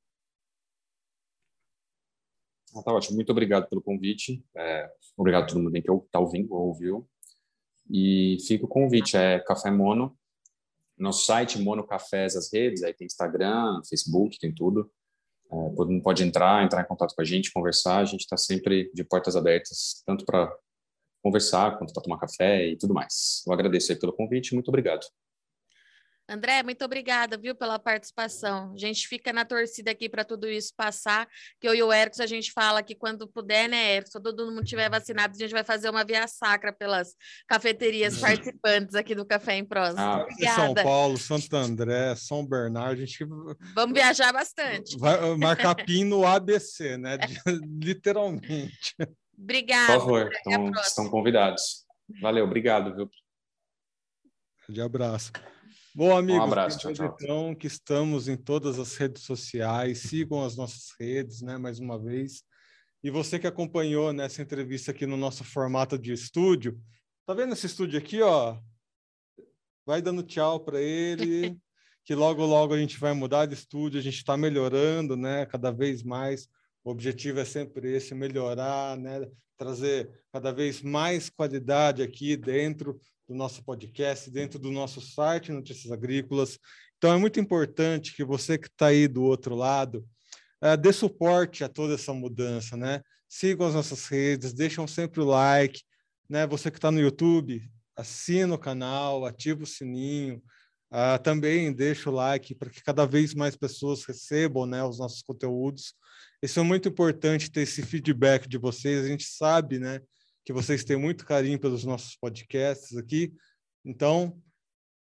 Ah, 2.76 2.82
tá 2.82 2.92
ótimo, 2.92 3.16
muito 3.16 3.32
obrigado 3.32 3.70
pelo 3.70 3.82
convite. 3.82 4.44
É, 4.56 4.90
obrigado 5.16 5.44
a 5.44 5.48
todo 5.48 5.62
mundo 5.62 5.72
que 5.72 5.80
está 5.80 6.20
ouvindo 6.20 6.54
ou 6.54 6.68
ouviu. 6.68 7.08
E 7.90 8.38
fica 8.48 8.66
o 8.66 8.68
convite, 8.68 9.16
é 9.16 9.40
Café 9.40 9.70
Mono, 9.70 10.18
nosso 10.98 11.26
site 11.26 11.60
Mono 11.60 11.86
Cafés, 11.86 12.36
as 12.36 12.52
redes, 12.52 12.84
aí 12.84 12.94
tem 12.94 13.06
Instagram, 13.06 13.82
Facebook, 13.88 14.40
tem 14.40 14.54
tudo. 14.54 14.92
É, 15.52 15.70
todo 15.76 15.92
mundo 15.92 16.02
pode 16.02 16.24
entrar, 16.24 16.64
entrar 16.64 16.82
em 16.82 16.88
contato 16.88 17.14
com 17.14 17.22
a 17.22 17.26
gente, 17.26 17.52
conversar. 17.52 18.00
A 18.00 18.06
gente 18.06 18.22
está 18.22 18.38
sempre 18.38 18.92
de 18.94 19.04
portas 19.04 19.36
abertas, 19.36 20.02
tanto 20.06 20.26
para 20.26 20.52
conversar, 21.24 21.78
quanto 21.78 21.94
para 21.94 22.04
tomar 22.04 22.20
café 22.20 22.68
e 22.68 22.78
tudo 22.78 22.94
mais. 22.94 23.42
Eu 23.48 23.54
agradeço 23.54 23.92
aí 23.92 24.00
pelo 24.00 24.14
convite, 24.14 24.54
muito 24.54 24.68
obrigado. 24.68 25.06
André, 26.28 26.64
muito 26.64 26.84
obrigada, 26.86 27.38
viu, 27.38 27.54
pela 27.54 27.78
participação. 27.78 28.72
A 28.74 28.78
gente 28.78 29.08
fica 29.08 29.34
na 29.34 29.44
torcida 29.44 29.92
aqui 29.92 30.08
para 30.08 30.24
tudo 30.24 30.50
isso 30.50 30.74
passar, 30.76 31.28
que 31.60 31.68
eu 31.68 31.76
e 31.76 31.84
o 31.84 31.92
Ericos 31.92 32.22
a 32.22 32.26
gente 32.26 32.52
fala 32.52 32.82
que 32.82 32.96
quando 32.96 33.28
puder, 33.28 33.68
né, 33.68 33.96
Ericos, 33.96 34.14
todo 34.24 34.46
mundo 34.46 34.64
tiver 34.64 34.90
vacinado, 34.90 35.36
a 35.36 35.38
gente 35.38 35.52
vai 35.52 35.66
fazer 35.66 35.90
uma 35.90 36.06
via 36.06 36.26
sacra 36.28 36.72
pelas 36.72 37.14
cafeterias 37.46 38.18
participantes 38.20 38.96
aqui 38.96 39.14
do 39.14 39.26
Café 39.26 39.58
em 39.58 39.66
Prosa. 39.66 39.98
Ah, 40.00 40.26
São 40.56 40.74
Paulo, 40.74 41.18
Santo 41.18 41.54
André, 41.58 42.16
São 42.16 42.46
Bernardo, 42.46 42.94
a 42.94 43.06
gente... 43.06 43.26
Vamos 43.76 43.94
viajar 43.94 44.32
bastante. 44.32 44.98
Vai 44.98 45.36
marcar 45.36 45.76
PIN 45.86 46.06
no 46.06 46.26
ABC, 46.26 46.98
né, 46.98 47.18
literalmente. 47.84 48.96
Obrigada. 49.38 49.94
Por 49.94 50.00
favor, 50.00 50.32
estão, 50.32 50.72
estão 50.72 51.10
convidados. 51.10 51.86
Valeu, 52.22 52.46
obrigado, 52.46 52.96
viu? 52.96 53.10
De 54.70 54.82
abraço. 54.82 55.32
Bom, 55.96 56.16
amigos, 56.18 56.42
um 56.42 56.46
abraço, 56.46 56.80
tchau, 56.80 56.94
tchau. 56.94 57.18
então 57.20 57.54
que 57.54 57.68
estamos 57.68 58.28
em 58.28 58.36
todas 58.36 58.80
as 58.80 58.96
redes 58.96 59.24
sociais, 59.24 60.00
sigam 60.00 60.44
as 60.44 60.56
nossas 60.56 60.92
redes, 61.00 61.42
né, 61.42 61.58
mais 61.58 61.80
uma 61.80 62.02
vez. 62.02 62.44
E 63.04 63.12
você 63.12 63.38
que 63.38 63.46
acompanhou 63.46 64.12
nessa 64.12 64.42
entrevista 64.42 64.92
aqui 64.92 65.06
no 65.06 65.18
nosso 65.18 65.44
formato 65.44 66.00
de 66.00 66.14
estúdio, 66.14 66.80
tá 67.28 67.34
vendo 67.34 67.54
esse 67.54 67.68
estúdio 67.68 68.00
aqui, 68.00 68.22
ó? 68.22 68.58
Vai 69.86 70.02
dando 70.02 70.24
tchau 70.24 70.60
para 70.62 70.82
ele, 70.82 71.56
que 72.06 72.16
logo 72.16 72.46
logo 72.46 72.74
a 72.74 72.80
gente 72.80 72.98
vai 72.98 73.14
mudar 73.14 73.46
de 73.46 73.54
estúdio, 73.54 74.00
a 74.00 74.04
gente 74.04 74.18
está 74.18 74.36
melhorando, 74.36 75.16
né? 75.16 75.46
Cada 75.46 75.70
vez 75.70 76.02
mais. 76.02 76.48
O 76.84 76.92
objetivo 76.92 77.40
é 77.40 77.46
sempre 77.46 77.92
esse, 77.96 78.14
melhorar, 78.14 78.98
né? 78.98 79.28
Trazer 79.58 80.10
cada 80.32 80.52
vez 80.52 80.82
mais 80.82 81.30
qualidade 81.30 82.02
aqui 82.02 82.36
dentro 82.36 83.00
do 83.28 83.34
nosso 83.34 83.64
podcast, 83.64 84.30
dentro 84.30 84.60
do 84.60 84.72
nosso 84.72 85.00
site 85.00 85.52
Notícias 85.52 85.92
Agrícolas. 85.92 86.60
Então 86.98 87.14
é 87.14 87.18
muito 87.18 87.40
importante 87.40 88.16
que 88.16 88.24
você 88.24 88.58
que 88.58 88.68
está 88.68 88.88
aí 88.88 89.08
do 89.08 89.24
outro 89.24 89.56
lado 89.56 90.06
uh, 90.62 90.78
dê 90.78 90.92
suporte 90.92 91.64
a 91.64 91.70
toda 91.70 91.94
essa 91.94 92.14
mudança, 92.14 92.76
né? 92.76 93.02
Sigam 93.30 93.68
as 93.68 93.74
nossas 93.74 94.06
redes, 94.08 94.54
deixam 94.54 94.88
sempre 94.88 95.22
o 95.22 95.26
like, 95.26 95.82
né? 96.30 96.46
Você 96.48 96.70
que 96.70 96.78
está 96.78 96.92
no 96.92 97.00
YouTube, 97.00 97.62
assina 97.96 98.54
o 98.54 98.60
canal, 98.60 99.26
ativa 99.26 99.64
o 99.64 99.68
sininho, 99.68 100.42
uh, 100.94 101.22
também 101.22 101.74
deixa 101.74 102.10
o 102.10 102.14
like 102.14 102.54
para 102.54 102.70
que 102.70 102.84
cada 102.84 103.06
vez 103.06 103.34
mais 103.34 103.56
pessoas 103.56 104.06
recebam, 104.06 104.66
né, 104.66 104.84
os 104.84 105.00
nossos 105.00 105.24
conteúdos. 105.24 105.96
Isso 106.42 106.60
é 106.60 106.64
muito 106.64 106.88
importante 106.88 107.52
ter 107.52 107.62
esse 107.62 107.82
feedback 107.82 108.48
de 108.48 108.58
vocês. 108.58 109.04
A 109.04 109.08
gente 109.08 109.26
sabe, 109.26 109.80
né, 109.80 110.00
que 110.46 110.54
vocês 110.54 110.84
têm 110.84 110.98
muito 110.98 111.26
carinho 111.26 111.60
pelos 111.60 111.84
nossos 111.84 112.16
podcasts 112.16 112.96
aqui. 112.96 113.34
Então, 113.84 114.40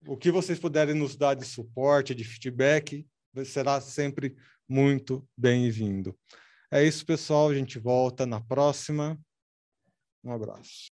o 0.08 0.16
que 0.16 0.32
vocês 0.32 0.60
puderem 0.60 0.96
nos 0.96 1.16
dar 1.16 1.34
de 1.34 1.46
suporte, 1.46 2.16
de 2.16 2.24
feedback, 2.24 3.06
será 3.46 3.82
sempre 3.82 4.36
muito 4.68 5.28
bem-vindo. 5.38 6.18
É 6.72 6.84
isso, 6.84 7.06
pessoal. 7.06 7.50
A 7.50 7.56
gente 7.56 7.80
volta 7.80 8.26
na 8.26 8.42
próxima. 8.42 9.20
Um 10.24 10.32
abraço. 10.32 10.93